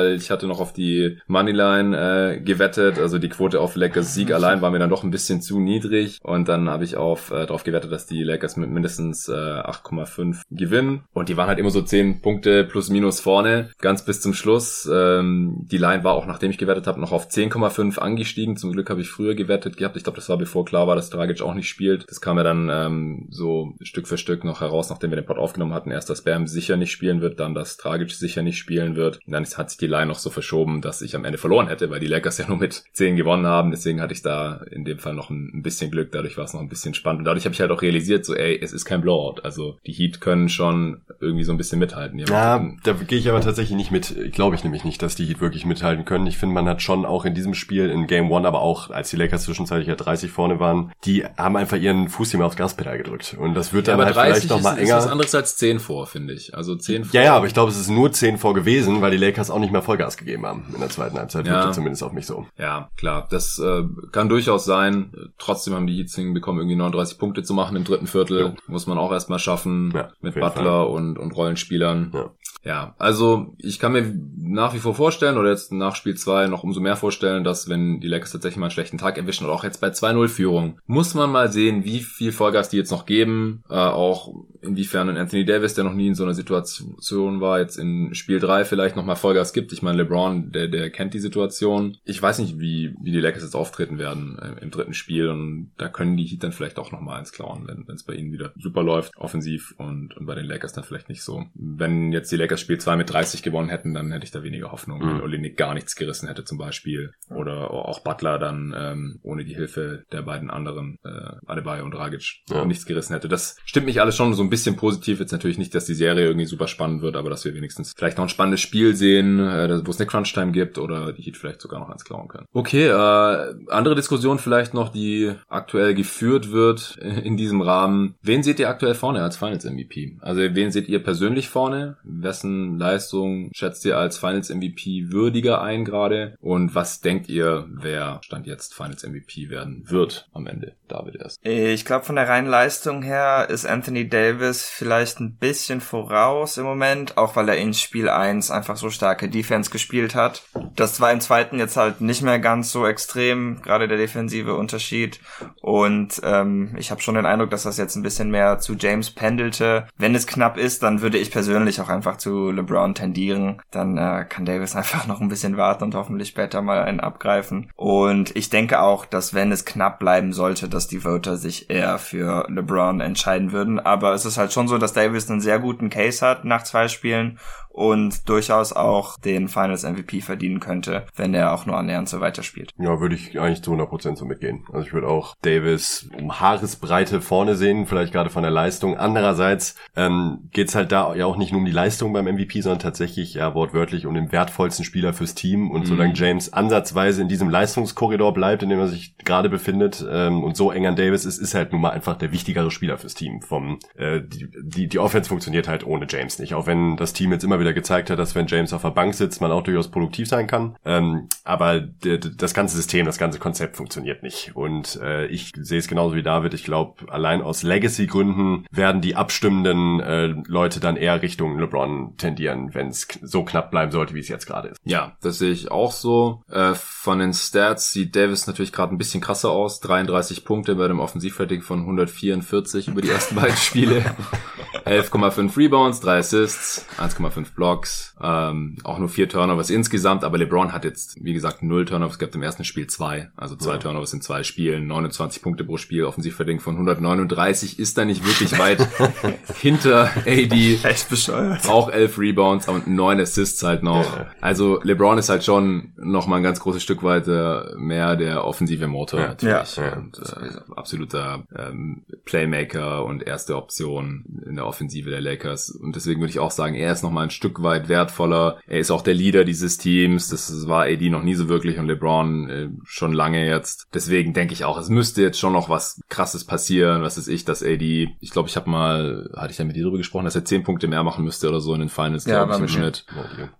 weil 0.01 0.15
ich 0.15 0.31
hatte 0.31 0.47
noch 0.47 0.59
auf 0.59 0.73
die 0.73 1.19
Moneyline 1.27 1.97
äh, 1.97 2.39
gewettet. 2.41 2.99
Also 2.99 3.19
die 3.19 3.29
Quote 3.29 3.59
auf 3.59 3.75
Lakers 3.75 4.13
Sieg 4.13 4.31
allein 4.31 4.61
war 4.61 4.71
mir 4.71 4.79
dann 4.79 4.89
doch 4.89 5.03
ein 5.03 5.11
bisschen 5.11 5.41
zu 5.41 5.59
niedrig. 5.59 6.19
Und 6.23 6.49
dann 6.49 6.69
habe 6.69 6.83
ich 6.83 6.97
auf 6.97 7.31
äh, 7.31 7.45
darauf 7.45 7.63
gewettet, 7.63 7.91
dass 7.91 8.07
die 8.07 8.23
Lakers 8.23 8.57
mit 8.57 8.69
mindestens 8.69 9.27
äh, 9.29 9.31
8,5 9.31 10.41
gewinnen. 10.49 11.03
Und 11.13 11.29
die 11.29 11.37
waren 11.37 11.47
halt 11.47 11.59
immer 11.59 11.69
so 11.69 11.81
10 11.81 12.21
Punkte 12.21 12.63
plus 12.63 12.89
minus 12.89 13.19
vorne, 13.19 13.69
ganz 13.79 14.03
bis 14.03 14.21
zum 14.21 14.33
Schluss. 14.33 14.89
Ähm, 14.91 15.67
die 15.71 15.77
Line 15.77 16.03
war 16.03 16.13
auch, 16.13 16.25
nachdem 16.25 16.51
ich 16.51 16.57
gewettet 16.57 16.87
habe, 16.87 16.99
noch 16.99 17.11
auf 17.11 17.29
10,5 17.29 17.99
angestiegen. 17.99 18.57
Zum 18.57 18.71
Glück 18.71 18.89
habe 18.89 19.01
ich 19.01 19.09
früher 19.09 19.35
gewettet 19.35 19.77
gehabt. 19.77 19.97
Ich 19.97 20.03
glaube, 20.03 20.17
das 20.17 20.29
war 20.29 20.37
bevor 20.37 20.65
klar 20.65 20.87
war, 20.87 20.95
dass 20.95 21.09
Dragic 21.09 21.41
auch 21.41 21.53
nicht 21.53 21.69
spielt. 21.69 22.09
Das 22.09 22.21
kam 22.21 22.37
ja 22.37 22.43
dann 22.43 22.69
ähm, 22.71 23.27
so 23.29 23.73
Stück 23.81 24.07
für 24.07 24.17
Stück 24.17 24.43
noch 24.43 24.61
heraus, 24.61 24.89
nachdem 24.89 25.11
wir 25.11 25.17
den 25.17 25.25
Pod 25.25 25.37
aufgenommen 25.37 25.73
hatten. 25.73 25.91
Erst, 25.91 26.09
dass 26.09 26.23
Bam 26.23 26.47
sicher 26.47 26.77
nicht 26.77 26.91
spielen 26.91 27.21
wird, 27.21 27.39
dann, 27.39 27.53
dass 27.53 27.77
Dragic 27.77 28.11
sicher 28.11 28.41
nicht 28.41 28.57
spielen 28.57 28.95
wird. 28.95 29.19
Und 29.25 29.33
dann 29.33 29.45
hat 29.57 29.69
sich 29.69 29.77
die 29.77 29.90
Line 29.91 30.07
noch 30.07 30.19
so 30.19 30.29
verschoben, 30.29 30.81
dass 30.81 31.01
ich 31.01 31.15
am 31.15 31.25
Ende 31.25 31.37
verloren 31.37 31.67
hätte, 31.67 31.89
weil 31.89 31.99
die 31.99 32.07
Lakers 32.07 32.37
ja 32.37 32.45
nur 32.47 32.57
mit 32.57 32.83
10 32.93 33.15
gewonnen 33.15 33.45
haben. 33.45 33.71
Deswegen 33.71 34.01
hatte 34.01 34.13
ich 34.13 34.21
da 34.21 34.61
in 34.71 34.85
dem 34.85 34.99
Fall 34.99 35.13
noch 35.13 35.29
ein, 35.29 35.61
bisschen 35.61 35.91
Glück. 35.91 36.11
Dadurch 36.11 36.37
war 36.37 36.45
es 36.45 36.53
noch 36.53 36.61
ein 36.61 36.69
bisschen 36.69 36.93
spannend. 36.93 37.19
Und 37.19 37.25
dadurch 37.25 37.45
habe 37.45 37.53
ich 37.53 37.61
halt 37.61 37.69
auch 37.69 37.81
realisiert, 37.81 38.25
so, 38.25 38.35
ey, 38.35 38.59
es 38.59 38.73
ist 38.73 38.85
kein 38.85 39.01
Blowout. 39.01 39.41
Also 39.43 39.77
die 39.85 39.91
Heat 39.91 40.21
können 40.21 40.49
schon 40.49 41.01
irgendwie 41.19 41.43
so 41.43 41.51
ein 41.51 41.57
bisschen 41.57 41.77
mithalten. 41.77 42.17
Ja, 42.17 42.65
da 42.83 42.93
gehe 42.93 43.19
ich 43.19 43.29
aber 43.29 43.41
tatsächlich 43.41 43.77
nicht 43.77 43.91
mit. 43.91 44.33
Glaube 44.33 44.55
ich 44.55 44.63
nämlich 44.63 44.83
nicht, 44.83 45.01
dass 45.01 45.15
die 45.15 45.25
Heat 45.25 45.41
wirklich 45.41 45.65
mithalten 45.65 46.05
können. 46.05 46.25
Ich 46.25 46.37
finde, 46.37 46.55
man 46.55 46.67
hat 46.67 46.81
schon 46.81 47.05
auch 47.05 47.25
in 47.25 47.35
diesem 47.35 47.53
Spiel, 47.53 47.89
in 47.89 48.07
Game 48.07 48.31
One, 48.31 48.47
aber 48.47 48.61
auch 48.61 48.89
als 48.89 49.09
die 49.11 49.17
Lakers 49.17 49.43
zwischenzeitlich 49.43 49.87
ja 49.87 49.95
30 49.95 50.31
vorne 50.31 50.59
waren, 50.59 50.91
die 51.05 51.23
haben 51.37 51.57
einfach 51.57 51.77
ihren 51.77 52.09
Fuß 52.09 52.33
immer 52.33 52.45
aufs 52.45 52.55
Gaspedal 52.55 52.97
gedrückt. 52.97 53.35
Und 53.37 53.53
das 53.53 53.73
wird 53.73 53.87
dann 53.87 53.99
ja, 53.99 54.05
halt 54.05 54.15
vielleicht 54.15 54.49
noch 54.49 54.61
mal 54.61 54.77
enger. 54.77 54.95
Das 54.95 55.03
ist 55.03 55.05
was 55.05 55.11
anderes 55.11 55.35
als 55.35 55.57
10 55.57 55.79
vor, 55.79 56.07
finde 56.07 56.33
ich. 56.33 56.55
Also 56.55 56.75
10 56.75 57.05
vor. 57.05 57.13
Ja, 57.13 57.23
ja, 57.23 57.35
aber 57.35 57.47
ich 57.47 57.53
glaube, 57.53 57.71
es 57.71 57.79
ist 57.79 57.89
nur 57.89 58.11
10 58.11 58.37
vor 58.37 58.53
gewesen, 58.53 59.01
weil 59.01 59.11
die 59.11 59.17
Lakers 59.17 59.49
auch 59.51 59.59
nicht 59.59 59.71
mehr 59.71 59.80
Vollgas 59.81 60.17
gegeben 60.17 60.45
haben 60.45 60.65
in 60.73 60.79
der 60.79 60.89
zweiten 60.89 61.17
Halbzeit. 61.17 61.47
Ja. 61.47 61.71
Zumindest 61.71 62.03
auf 62.03 62.11
mich 62.11 62.25
so. 62.25 62.45
Ja, 62.57 62.89
klar. 62.97 63.27
Das 63.29 63.59
äh, 63.59 63.83
kann 64.11 64.29
durchaus 64.29 64.65
sein. 64.65 65.11
Trotzdem 65.37 65.73
haben 65.73 65.87
die 65.87 65.97
Heats 65.97 66.15
bekommen, 66.15 66.59
irgendwie 66.59 66.75
39 66.75 67.17
Punkte 67.17 67.43
zu 67.43 67.53
machen 67.53 67.75
im 67.75 67.83
dritten 67.83 68.07
Viertel. 68.07 68.39
Ja. 68.39 68.53
Muss 68.67 68.87
man 68.87 68.97
auch 68.97 69.11
erstmal 69.11 69.39
schaffen 69.39 69.91
ja, 69.95 70.09
mit 70.21 70.35
Butler 70.35 70.89
und, 70.89 71.17
und 71.17 71.35
Rollenspielern. 71.35 72.11
Ja. 72.13 72.31
Ja, 72.63 72.95
also 72.99 73.55
ich 73.57 73.79
kann 73.79 73.93
mir 73.93 74.13
nach 74.37 74.73
wie 74.73 74.79
vor 74.79 74.93
vorstellen, 74.93 75.37
oder 75.37 75.49
jetzt 75.49 75.71
nach 75.71 75.95
Spiel 75.95 76.15
2 76.15 76.47
noch 76.47 76.63
umso 76.63 76.79
mehr 76.79 76.95
vorstellen, 76.95 77.43
dass 77.43 77.69
wenn 77.69 77.99
die 77.99 78.07
Lakers 78.07 78.31
tatsächlich 78.31 78.59
mal 78.59 78.67
einen 78.67 78.71
schlechten 78.71 78.99
Tag 78.99 79.17
erwischen 79.17 79.45
oder 79.45 79.53
auch 79.53 79.63
jetzt 79.63 79.81
bei 79.81 79.87
2-0-Führung, 79.87 80.79
muss 80.85 81.15
man 81.15 81.31
mal 81.31 81.51
sehen, 81.51 81.83
wie 81.85 82.01
viel 82.01 82.31
Vollgas 82.31 82.69
die 82.69 82.77
jetzt 82.77 82.91
noch 82.91 83.05
geben, 83.05 83.63
äh, 83.69 83.73
auch 83.73 84.33
inwiefern 84.61 85.09
ein 85.09 85.17
Anthony 85.17 85.43
Davis, 85.43 85.73
der 85.73 85.83
noch 85.83 85.93
nie 85.93 86.07
in 86.07 86.15
so 86.15 86.23
einer 86.23 86.35
Situation 86.35 87.41
war, 87.41 87.59
jetzt 87.59 87.77
in 87.77 88.13
Spiel 88.13 88.39
3 88.39 88.65
vielleicht 88.65 88.95
nochmal 88.95 89.15
Vollgas 89.15 89.53
gibt. 89.53 89.73
Ich 89.73 89.81
meine, 89.81 89.97
LeBron, 89.97 90.51
der, 90.51 90.67
der 90.67 90.91
kennt 90.91 91.15
die 91.15 91.19
Situation. 91.19 91.97
Ich 92.03 92.21
weiß 92.21 92.39
nicht, 92.39 92.59
wie, 92.59 92.93
wie 93.01 93.11
die 93.11 93.21
Lakers 93.21 93.43
jetzt 93.43 93.55
auftreten 93.55 93.97
werden 93.97 94.37
äh, 94.39 94.61
im 94.61 94.69
dritten 94.69 94.93
Spiel 94.93 95.29
und 95.29 95.71
da 95.77 95.89
können 95.89 96.15
die 96.15 96.25
Heat 96.25 96.43
dann 96.43 96.51
vielleicht 96.51 96.77
auch 96.77 96.91
nochmal 96.91 97.19
eins 97.19 97.31
klauen, 97.31 97.67
wenn 97.67 97.95
es 97.95 98.03
bei 98.03 98.13
ihnen 98.13 98.31
wieder 98.31 98.53
super 98.55 98.83
läuft, 98.83 99.17
offensiv 99.17 99.73
und, 99.77 100.15
und 100.15 100.25
bei 100.27 100.35
den 100.35 100.45
Lakers 100.45 100.73
dann 100.73 100.83
vielleicht 100.83 101.09
nicht 101.09 101.23
so. 101.23 101.45
Wenn 101.55 102.11
jetzt 102.11 102.31
die 102.31 102.35
Lakers 102.35 102.50
Lakers 102.51 102.61
Spiel 102.61 102.77
2 102.77 102.97
mit 102.97 103.09
30 103.11 103.43
gewonnen 103.43 103.69
hätten, 103.69 103.93
dann 103.93 104.11
hätte 104.11 104.25
ich 104.25 104.31
da 104.31 104.43
weniger 104.43 104.71
Hoffnung, 104.71 104.99
mhm. 104.99 105.07
wenn 105.07 105.21
Olinik 105.21 105.55
gar 105.55 105.73
nichts 105.73 105.95
gerissen 105.95 106.27
hätte 106.27 106.43
zum 106.43 106.57
Beispiel. 106.57 107.13
Oder 107.29 107.71
auch 107.71 108.01
Butler 108.01 108.39
dann 108.39 108.75
ähm, 108.77 109.19
ohne 109.23 109.45
die 109.45 109.55
Hilfe 109.55 110.03
der 110.11 110.21
beiden 110.21 110.49
anderen, 110.49 110.99
äh, 111.05 111.35
Adebayo 111.45 111.85
und 111.85 111.93
Dragic, 111.93 112.41
ja. 112.49 112.65
nichts 112.65 112.85
gerissen 112.85 113.13
hätte. 113.13 113.29
Das 113.29 113.55
stimmt 113.63 113.85
mich 113.85 114.01
alles 114.01 114.15
schon 114.15 114.33
so 114.33 114.43
ein 114.43 114.49
bisschen 114.49 114.75
positiv. 114.75 115.19
Jetzt 115.19 115.31
natürlich 115.31 115.57
nicht, 115.57 115.73
dass 115.73 115.85
die 115.85 115.93
Serie 115.93 116.25
irgendwie 116.25 116.45
super 116.45 116.67
spannend 116.67 117.01
wird, 117.01 117.15
aber 117.15 117.29
dass 117.29 117.45
wir 117.45 117.53
wenigstens 117.53 117.93
vielleicht 117.95 118.17
noch 118.17 118.25
ein 118.25 118.29
spannendes 118.29 118.59
Spiel 118.59 118.95
sehen, 118.95 119.39
äh, 119.39 119.85
wo 119.85 119.91
es 119.91 119.99
eine 119.99 120.07
Crunch-Time 120.07 120.51
gibt 120.51 120.77
oder 120.77 121.13
die 121.13 121.21
Heat 121.21 121.37
vielleicht 121.37 121.61
sogar 121.61 121.79
noch 121.79 121.89
eins 121.89 122.03
klauen 122.03 122.27
können. 122.27 122.47
Okay, 122.51 122.87
äh, 122.87 123.53
andere 123.69 123.95
Diskussion 123.95 124.39
vielleicht 124.39 124.73
noch, 124.73 124.89
die 124.89 125.31
aktuell 125.47 125.93
geführt 125.93 126.51
wird 126.51 126.97
in 127.23 127.37
diesem 127.37 127.61
Rahmen. 127.61 128.15
Wen 128.21 128.43
seht 128.43 128.59
ihr 128.59 128.69
aktuell 128.69 128.95
vorne 128.95 129.23
als 129.23 129.37
Finals-MVP? 129.37 130.17
Also 130.19 130.41
wen 130.41 130.71
seht 130.71 130.89
ihr 130.89 131.01
persönlich 131.01 131.47
vorne? 131.47 131.97
Wessen 132.03 132.40
wessen 132.41 132.77
Leistung 132.77 133.49
schätzt 133.53 133.85
ihr 133.85 133.97
als 133.97 134.17
Finals 134.17 134.49
MVP 134.49 135.11
würdiger 135.11 135.61
ein 135.61 135.85
gerade? 135.85 136.35
Und 136.41 136.73
was 136.75 137.01
denkt 137.01 137.29
ihr, 137.29 137.67
wer 137.69 138.19
Stand 138.23 138.47
jetzt 138.47 138.73
Finals 138.73 139.05
MVP 139.05 139.49
werden 139.49 139.83
wird 139.89 140.27
am 140.33 140.47
Ende? 140.47 140.73
David 140.91 141.15
erst. 141.21 141.45
Ich 141.45 141.85
glaube, 141.85 142.05
von 142.05 142.15
der 142.15 142.27
reinen 142.27 142.47
Leistung 142.47 143.03
her 143.03 143.47
ist 143.49 143.65
Anthony 143.65 144.09
Davis 144.09 144.63
vielleicht 144.63 145.19
ein 145.19 145.37
bisschen 145.37 145.81
voraus 145.81 146.57
im 146.57 146.65
Moment, 146.65 147.17
auch 147.17 147.35
weil 147.35 147.49
er 147.49 147.57
in 147.57 147.73
Spiel 147.73 148.09
1 148.09 148.49
einfach 148.49 148.77
so 148.77 148.89
starke 148.89 149.29
Defense 149.29 149.69
gespielt 149.69 150.15
hat. 150.15 150.43
Das 150.75 150.99
war 150.99 151.11
im 151.11 151.21
zweiten 151.21 151.59
jetzt 151.59 151.77
halt 151.77 152.01
nicht 152.01 152.21
mehr 152.21 152.39
ganz 152.39 152.71
so 152.71 152.87
extrem, 152.87 153.61
gerade 153.61 153.87
der 153.87 153.97
defensive 153.97 154.55
Unterschied. 154.55 155.19
Und 155.61 156.19
ähm, 156.23 156.75
ich 156.77 156.91
habe 156.91 157.01
schon 157.01 157.15
den 157.15 157.25
Eindruck, 157.25 157.51
dass 157.51 157.63
das 157.63 157.77
jetzt 157.77 157.95
ein 157.95 158.03
bisschen 158.03 158.31
mehr 158.31 158.59
zu 158.59 158.73
James 158.73 159.11
pendelte. 159.11 159.87
Wenn 159.97 160.15
es 160.15 160.27
knapp 160.27 160.57
ist, 160.57 160.81
dann 160.83 161.01
würde 161.01 161.17
ich 161.17 161.31
persönlich 161.31 161.79
auch 161.79 161.89
einfach 161.89 162.17
zu 162.17 162.31
zu 162.31 162.51
LeBron 162.51 162.95
tendieren, 162.95 163.61
dann 163.71 163.97
äh, 163.97 164.25
kann 164.27 164.45
Davis 164.45 164.75
einfach 164.81 165.05
noch 165.07 165.21
ein 165.21 165.27
bisschen 165.27 165.57
warten 165.57 165.83
und 165.83 165.95
hoffentlich 165.95 166.29
später 166.29 166.61
mal 166.61 166.83
einen 166.83 166.99
abgreifen. 166.99 167.69
Und 167.75 168.35
ich 168.35 168.49
denke 168.49 168.81
auch, 168.81 169.05
dass 169.05 169.33
wenn 169.33 169.51
es 169.51 169.65
knapp 169.65 169.99
bleiben 169.99 170.33
sollte, 170.33 170.69
dass 170.69 170.80
die 170.87 170.99
Voter 170.99 171.37
sich 171.37 171.69
eher 171.69 171.97
für 171.99 172.45
LeBron 172.49 173.01
entscheiden 173.01 173.51
würden. 173.51 173.79
Aber 173.79 174.13
es 174.13 174.25
ist 174.25 174.37
halt 174.37 174.53
schon 174.53 174.67
so, 174.67 174.77
dass 174.77 174.93
Davis 174.93 175.29
einen 175.29 175.41
sehr 175.41 175.59
guten 175.59 175.89
Case 175.89 176.25
hat 176.25 176.45
nach 176.45 176.63
zwei 176.63 176.87
Spielen 176.87 177.39
und 177.73 178.27
durchaus 178.29 178.73
auch 178.73 179.17
den 179.19 179.47
Finals 179.47 179.83
MVP 179.83 180.21
verdienen 180.21 180.59
könnte, 180.59 181.05
wenn 181.15 181.33
er 181.33 181.53
auch 181.53 181.65
nur 181.65 181.77
annähernd 181.77 182.09
so 182.09 182.19
weiterspielt. 182.19 182.71
Ja, 182.77 182.99
würde 182.99 183.15
ich 183.15 183.39
eigentlich 183.39 183.61
zu 183.61 183.73
100% 183.73 184.17
so 184.17 184.25
mitgehen. 184.25 184.65
Also 184.71 184.85
ich 184.85 184.93
würde 184.93 185.07
auch 185.07 185.35
Davis 185.41 186.09
um 186.17 186.39
Haaresbreite 186.39 187.21
vorne 187.21 187.55
sehen, 187.55 187.85
vielleicht 187.85 188.13
gerade 188.13 188.29
von 188.29 188.43
der 188.43 188.51
Leistung. 188.51 188.97
Andererseits 188.97 189.75
ähm, 189.95 190.49
geht 190.51 190.73
halt 190.75 190.91
da 190.91 191.15
ja 191.15 191.25
auch 191.25 191.37
nicht 191.37 191.51
nur 191.51 191.59
um 191.59 191.65
die 191.65 191.71
Leistung 191.71 192.13
beim 192.13 192.25
MVP, 192.25 192.61
sondern 192.61 192.79
tatsächlich 192.79 193.33
ja 193.33 193.53
wortwörtlich 193.55 194.05
um 194.05 194.13
den 194.13 194.31
wertvollsten 194.31 194.85
Spieler 194.85 195.13
fürs 195.13 195.35
Team. 195.35 195.71
Und 195.71 195.81
mhm. 195.81 195.85
solange 195.85 196.13
James 196.13 196.51
ansatzweise 196.53 197.21
in 197.21 197.27
diesem 197.27 197.49
Leistungskorridor 197.49 198.33
bleibt, 198.33 198.63
in 198.63 198.69
dem 198.69 198.79
er 198.79 198.87
sich 198.87 199.15
gerade 199.17 199.49
befindet 199.49 200.05
ähm, 200.09 200.43
und 200.43 200.57
so 200.57 200.71
eng 200.71 200.87
an 200.87 200.95
Davis 200.95 201.25
ist, 201.25 201.37
ist 201.37 201.53
halt 201.53 201.71
nun 201.71 201.81
mal 201.81 201.91
einfach 201.91 202.17
der 202.17 202.31
wichtigere 202.31 202.71
Spieler 202.71 202.97
fürs 202.97 203.13
Team. 203.13 203.41
Vom 203.41 203.79
äh, 203.95 204.21
die, 204.21 204.49
die, 204.61 204.87
die 204.87 204.99
Offense 204.99 205.29
funktioniert 205.29 205.67
halt 205.67 205.85
ohne 205.85 206.05
James 206.09 206.39
nicht. 206.39 206.53
Auch 206.53 206.67
wenn 206.67 206.97
das 206.97 207.13
Team 207.13 207.31
jetzt 207.31 207.43
immer 207.43 207.60
wieder 207.61 207.73
gezeigt 207.73 208.09
hat, 208.09 208.19
dass 208.19 208.35
wenn 208.35 208.47
James 208.47 208.73
auf 208.73 208.81
der 208.81 208.89
Bank 208.89 209.13
sitzt, 209.13 209.41
man 209.41 209.51
auch 209.51 209.63
durchaus 209.63 209.89
produktiv 209.89 210.27
sein 210.27 210.47
kann. 210.47 210.75
Ähm, 210.85 211.29
aber 211.43 211.79
das 211.79 212.53
ganze 212.53 212.75
System, 212.75 213.05
das 213.05 213.17
ganze 213.17 213.39
Konzept 213.39 213.77
funktioniert 213.77 214.23
nicht. 214.23 214.55
Und 214.55 214.99
äh, 215.01 215.27
ich 215.27 215.53
sehe 215.55 215.79
es 215.79 215.87
genauso 215.87 216.15
wie 216.15 216.23
David. 216.23 216.53
Ich 216.53 216.63
glaube, 216.63 217.11
allein 217.11 217.41
aus 217.41 217.63
Legacy-Gründen 217.63 218.65
werden 218.71 219.01
die 219.01 219.15
abstimmenden 219.15 219.99
äh, 219.99 220.27
Leute 220.47 220.79
dann 220.79 220.97
eher 220.97 221.21
Richtung 221.21 221.57
LeBron 221.59 222.17
tendieren, 222.17 222.73
wenn 222.73 222.89
es 222.89 223.07
so 223.21 223.43
knapp 223.43 223.71
bleiben 223.71 223.91
sollte, 223.91 224.13
wie 224.13 224.19
es 224.19 224.27
jetzt 224.27 224.45
gerade 224.45 224.69
ist. 224.69 224.79
Ja, 224.83 225.15
das 225.21 225.37
sehe 225.37 225.51
ich 225.51 225.71
auch 225.71 225.91
so. 225.91 226.43
Äh, 226.49 226.73
von 226.75 227.19
den 227.19 227.33
Stats 227.33 227.91
sieht 227.91 228.15
Davis 228.15 228.47
natürlich 228.47 228.73
gerade 228.73 228.93
ein 228.93 228.97
bisschen 228.97 229.21
krasser 229.21 229.51
aus. 229.51 229.79
33 229.79 230.45
Punkte 230.45 230.75
bei 230.75 230.87
dem 230.87 230.99
Offensivrating 230.99 231.61
von 231.61 231.81
144 231.81 232.87
über 232.87 233.01
die 233.01 233.09
ersten 233.09 233.35
beiden 233.35 233.57
Spiele. 233.57 234.03
11,5 234.85 235.57
Rebounds, 235.57 235.99
3 236.01 236.17
Assists, 236.17 236.85
1,5 236.97 237.53
Blocks, 237.55 238.15
ähm, 238.21 238.77
auch 238.83 238.99
nur 238.99 239.09
4 239.09 239.29
Turnovers 239.29 239.69
insgesamt, 239.69 240.23
aber 240.23 240.37
LeBron 240.37 240.73
hat 240.73 240.85
jetzt, 240.85 241.23
wie 241.23 241.33
gesagt, 241.33 241.63
0 241.63 241.85
Turnovers 241.85 242.19
gehabt 242.19 242.35
im 242.35 242.43
ersten 242.43 242.63
Spiel 242.63 242.87
2, 242.87 243.31
also 243.35 243.55
2 243.55 243.71
ja. 243.71 243.77
Turnovers 243.77 244.13
in 244.13 244.21
2 244.21 244.43
Spielen, 244.43 244.87
29 244.87 245.41
Punkte 245.41 245.63
pro 245.63 245.77
Spiel, 245.77 246.05
Offensivrating 246.05 246.59
von 246.59 246.75
139 246.75 247.79
ist 247.79 247.97
da 247.97 248.05
nicht 248.05 248.25
wirklich 248.25 248.57
weit 248.57 248.87
hinter 249.61 250.11
AD. 250.25 250.79
Echt 250.83 251.09
bescheuert. 251.09 251.67
Auch 251.67 251.89
11 251.89 252.17
Rebounds 252.17 252.67
und 252.67 252.87
9 252.87 253.19
Assists 253.19 253.63
halt 253.63 253.83
noch. 253.83 254.17
Ja. 254.17 254.27
Also 254.41 254.79
LeBron 254.83 255.17
ist 255.17 255.29
halt 255.29 255.43
schon 255.43 255.93
noch 255.97 256.27
mal 256.27 256.37
ein 256.37 256.43
ganz 256.43 256.59
großes 256.59 256.81
Stück 256.81 257.03
weiter 257.03 257.73
mehr 257.77 258.15
der 258.15 258.45
offensive 258.45 258.87
Motor 258.87 259.19
ja. 259.19 259.27
natürlich. 259.27 259.75
Ja. 259.75 259.97
Und, 259.97 260.19
äh, 260.19 260.59
absoluter 260.75 261.43
ähm, 261.55 262.03
Playmaker 262.25 263.05
und 263.05 263.25
erste 263.25 263.55
Option 263.55 264.25
in 264.45 264.55
der 264.55 264.65
Offensive 264.71 265.09
der 265.09 265.19
Lakers. 265.19 265.69
Und 265.69 265.97
deswegen 265.97 266.21
würde 266.21 266.31
ich 266.31 266.39
auch 266.39 266.51
sagen, 266.51 266.75
er 266.75 266.93
ist 266.93 267.03
noch 267.03 267.11
mal 267.11 267.23
ein 267.23 267.29
Stück 267.29 267.61
weit 267.61 267.89
wertvoller. 267.89 268.59
Er 268.67 268.79
ist 268.79 268.89
auch 268.89 269.01
der 269.01 269.13
Leader 269.13 269.43
dieses 269.43 269.77
Teams. 269.77 270.29
Das 270.29 270.65
war 270.67 270.83
AD 270.83 271.09
noch 271.09 271.23
nie 271.23 271.35
so 271.35 271.49
wirklich 271.49 271.77
und 271.77 271.87
LeBron 271.87 272.49
äh, 272.49 272.69
schon 272.85 273.11
lange 273.11 273.45
jetzt. 273.45 273.87
Deswegen 273.93 274.33
denke 274.33 274.53
ich 274.53 274.63
auch, 274.63 274.79
es 274.79 274.87
müsste 274.87 275.21
jetzt 275.21 275.39
schon 275.39 275.51
noch 275.51 275.67
was 275.67 276.01
krasses 276.07 276.45
passieren. 276.45 277.01
Was 277.01 277.17
ist 277.17 277.27
ich, 277.27 277.43
dass 277.43 277.61
AD, 277.61 278.15
ich 278.19 278.29
glaube, 278.31 278.47
ich 278.47 278.55
habe 278.55 278.69
mal, 278.69 279.29
hatte 279.35 279.51
ich 279.51 279.57
ja 279.57 279.65
mit 279.65 279.75
dir 279.75 279.83
darüber 279.83 279.97
gesprochen, 279.97 280.25
dass 280.25 280.35
er 280.35 280.45
zehn 280.45 280.63
Punkte 280.63 280.87
mehr 280.87 281.03
machen 281.03 281.25
müsste 281.25 281.49
oder 281.49 281.59
so 281.59 281.73
in 281.73 281.81
den 281.81 281.89
Finals, 281.89 282.25
ja, 282.25 282.45
glaube 282.45 282.53
ich, 282.53 282.61
im 282.61 282.67
Schnitt. 282.67 283.05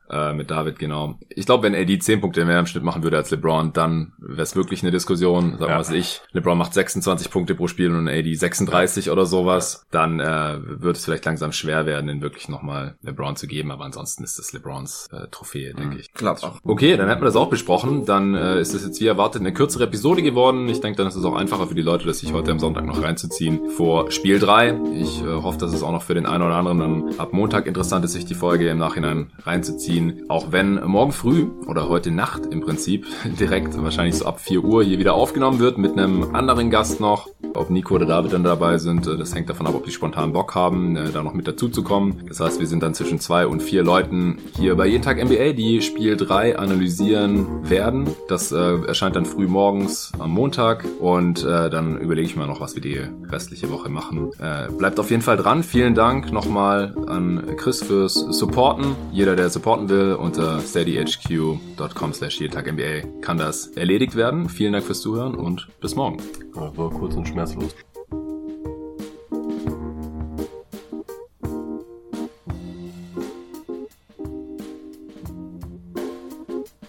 Äh, 0.10 0.34
mit 0.34 0.52
David, 0.52 0.78
genau. 0.78 1.18
Ich 1.30 1.46
glaube, 1.46 1.64
wenn 1.64 1.76
AD 1.76 2.00
zehn 2.00 2.20
Punkte 2.20 2.44
mehr 2.44 2.60
im 2.60 2.66
Schnitt 2.66 2.84
machen 2.84 3.04
würde 3.04 3.18
als 3.18 3.32
LeBron, 3.32 3.72
dann 3.74 4.14
wäre 4.18 4.42
es 4.42 4.56
wirklich 4.56 4.82
eine 4.84 4.92
Diskussion. 4.92 5.52
Sagen 5.52 5.62
wir 5.62 5.70
ja. 5.70 5.80
was 5.80 5.90
ich. 5.90 6.22
LeBron 6.34 6.58
macht 6.58 6.74
26 6.74 7.30
Punkte 7.30 7.56
pro 7.56 7.68
Spiel 7.68 7.96
und 7.96 8.10
AD 8.10 8.34
36 8.34 9.10
oder 9.10 9.26
sowas. 9.26 9.86
Dann 9.90 10.20
äh, 10.20 10.58
wird 10.62 10.98
es 11.02 11.06
vielleicht 11.06 11.26
langsam 11.26 11.52
schwer 11.52 11.86
werden, 11.86 12.08
den 12.08 12.22
wirklich 12.22 12.50
nochmal 12.50 12.96
LeBron 13.02 13.36
zu 13.36 13.48
geben. 13.48 13.72
Aber 13.72 13.84
ansonsten 13.84 14.24
ist 14.24 14.40
das 14.40 14.54
LeBrons 14.54 15.10
äh, 15.12 15.28
Trophäe, 15.30 15.74
denke 15.74 15.96
mhm. 15.96 16.00
ich. 16.00 16.14
Klappt 16.14 16.44
auch. 16.44 16.60
Okay, 16.64 16.96
dann 16.98 17.10
hätten 17.10 17.22
wir 17.22 17.26
das 17.26 17.36
auch 17.36 17.50
besprochen. 17.50 18.06
Dann 18.06 18.36
äh, 18.36 18.60
ist 18.60 18.74
es 18.74 18.86
jetzt 18.86 19.02
wie 19.02 19.08
erwartet 19.08 19.42
eine 19.42 19.54
kürzere 19.54 19.86
Episode 19.86 20.22
geworden. 20.22 20.70
Ich 20.70 20.82
denke, 20.82 20.98
dann 20.98 21.08
ist 21.08 21.16
es 21.16 21.26
auch 21.26 21.36
einfacher 21.36 21.68
für 21.68 21.76
die 21.76 21.82
Leute, 21.82 22.06
das 22.06 22.20
sich 22.20 22.34
heute 22.34 22.52
am 22.52 22.60
Sonntag 22.60 22.86
noch 22.86 23.02
reinzuziehen 23.02 23.70
vor 23.72 24.12
Spiel 24.12 24.40
3. 24.40 24.80
Ich 24.94 25.22
äh, 25.22 25.26
hoffe, 25.26 25.58
dass 25.58 25.74
es 25.74 25.84
auch 25.84 25.92
noch 25.92 26.04
für 26.04 26.14
den 26.14 26.26
einen 26.26 26.44
oder 26.44 26.56
anderen 26.56 26.80
dann 26.80 27.20
ab 27.20 27.34
Montag 27.34 27.66
interessant 27.66 28.06
ist, 28.06 28.14
sich 28.14 28.26
die 28.26 28.36
Folge 28.36 28.70
im 28.70 28.78
Nachhinein 28.78 29.32
reinzuziehen. 29.44 30.26
Auch 30.30 30.52
wenn 30.52 30.76
morgen 30.84 31.12
früh 31.12 31.48
oder 31.68 31.90
heute 31.90 32.12
Nacht 32.12 32.46
im 32.52 32.62
Prinzip 32.62 33.06
direkt 33.40 33.82
wahrscheinlich 33.82 34.16
so 34.16 34.26
ab 34.26 34.40
4 34.40 34.64
Uhr 34.64 34.84
hier 34.84 35.00
wieder 35.00 35.14
aufgenommen 35.14 35.60
wird 35.60 35.78
mit 35.78 35.94
einem 35.94 36.36
anderen 36.36 36.70
Gast 36.70 37.00
noch. 37.00 37.28
Ob 37.54 37.70
Nico 37.70 37.96
oder 37.96 38.06
David 38.06 38.34
dann 38.34 38.44
dabei 38.44 38.78
sind, 38.78 39.08
äh, 39.08 39.18
das 39.18 39.36
hängt 39.36 39.50
davon 39.50 39.68
ab, 39.68 39.76
ob 39.76 39.86
die 39.86 39.92
spontan 39.92 40.34
Bock 40.34 40.56
haben, 40.56 40.91
äh, 40.96 41.12
da 41.12 41.24
noch 41.24 41.34
mit 41.34 41.48
dazu 41.48 41.70
zu 41.70 41.84
kommen. 41.84 42.24
Das 42.28 42.40
heißt, 42.40 42.60
wir 42.60 42.68
sind 42.68 42.84
dann 42.84 42.94
zwischen 42.94 43.20
zwei 43.20 43.48
und 43.48 43.62
vier 43.62 43.84
Leuten 43.84 44.38
hier 44.56 44.76
bei 44.76 44.88
Jeden 44.88 45.04
Tag 45.04 45.24
NBA, 45.24 45.54
die 45.54 45.82
Spiel 45.82 46.18
3 46.18 46.58
analysieren 46.58 47.70
werden. 47.70 48.10
Das 48.28 48.52
äh, 48.52 48.56
erscheint 48.86 49.16
dann 49.16 49.26
früh 49.26 49.48
morgens 49.48 50.12
am 50.20 50.32
Montag 50.32 50.86
und 51.00 51.44
äh, 51.44 51.70
dann 51.70 51.98
überlege 52.00 52.28
ich 52.28 52.36
mal 52.36 52.48
noch, 52.48 52.62
was 52.62 52.76
wir 52.76 52.82
die 52.82 53.02
restliche 53.30 53.72
Woche 53.72 53.90
machen. 53.90 54.32
Äh, 54.40 54.72
bleibt 54.72 55.00
auf 55.00 55.10
jeden 55.10 55.22
Fall 55.22 55.38
dran. 55.38 55.64
Vielen 55.64 55.96
Dank 55.96 56.32
nochmal 56.32 56.96
an 57.08 57.56
Chris 57.58 57.84
fürs 57.84 58.14
Supporten. 58.14 58.96
Jeder, 59.12 59.36
der 59.36 59.50
supporten 59.50 59.90
will, 59.90 60.14
unter 60.14 60.60
steadyhq.com 60.60 62.14
slash 62.14 62.40
jeden 62.40 62.54
Tag 62.54 62.72
NBA 62.72 63.22
kann 63.22 63.38
das 63.38 63.68
erledigt 63.68 64.16
werden. 64.16 64.50
Vielen 64.50 64.74
Dank 64.74 64.86
fürs 64.86 65.02
Zuhören 65.02 65.36
und 65.36 65.68
bis 65.80 65.96
morgen. 65.96 66.18
war 66.54 66.90
kurz 66.90 67.16
und 67.16 67.28
schmerzlos. 67.28 67.76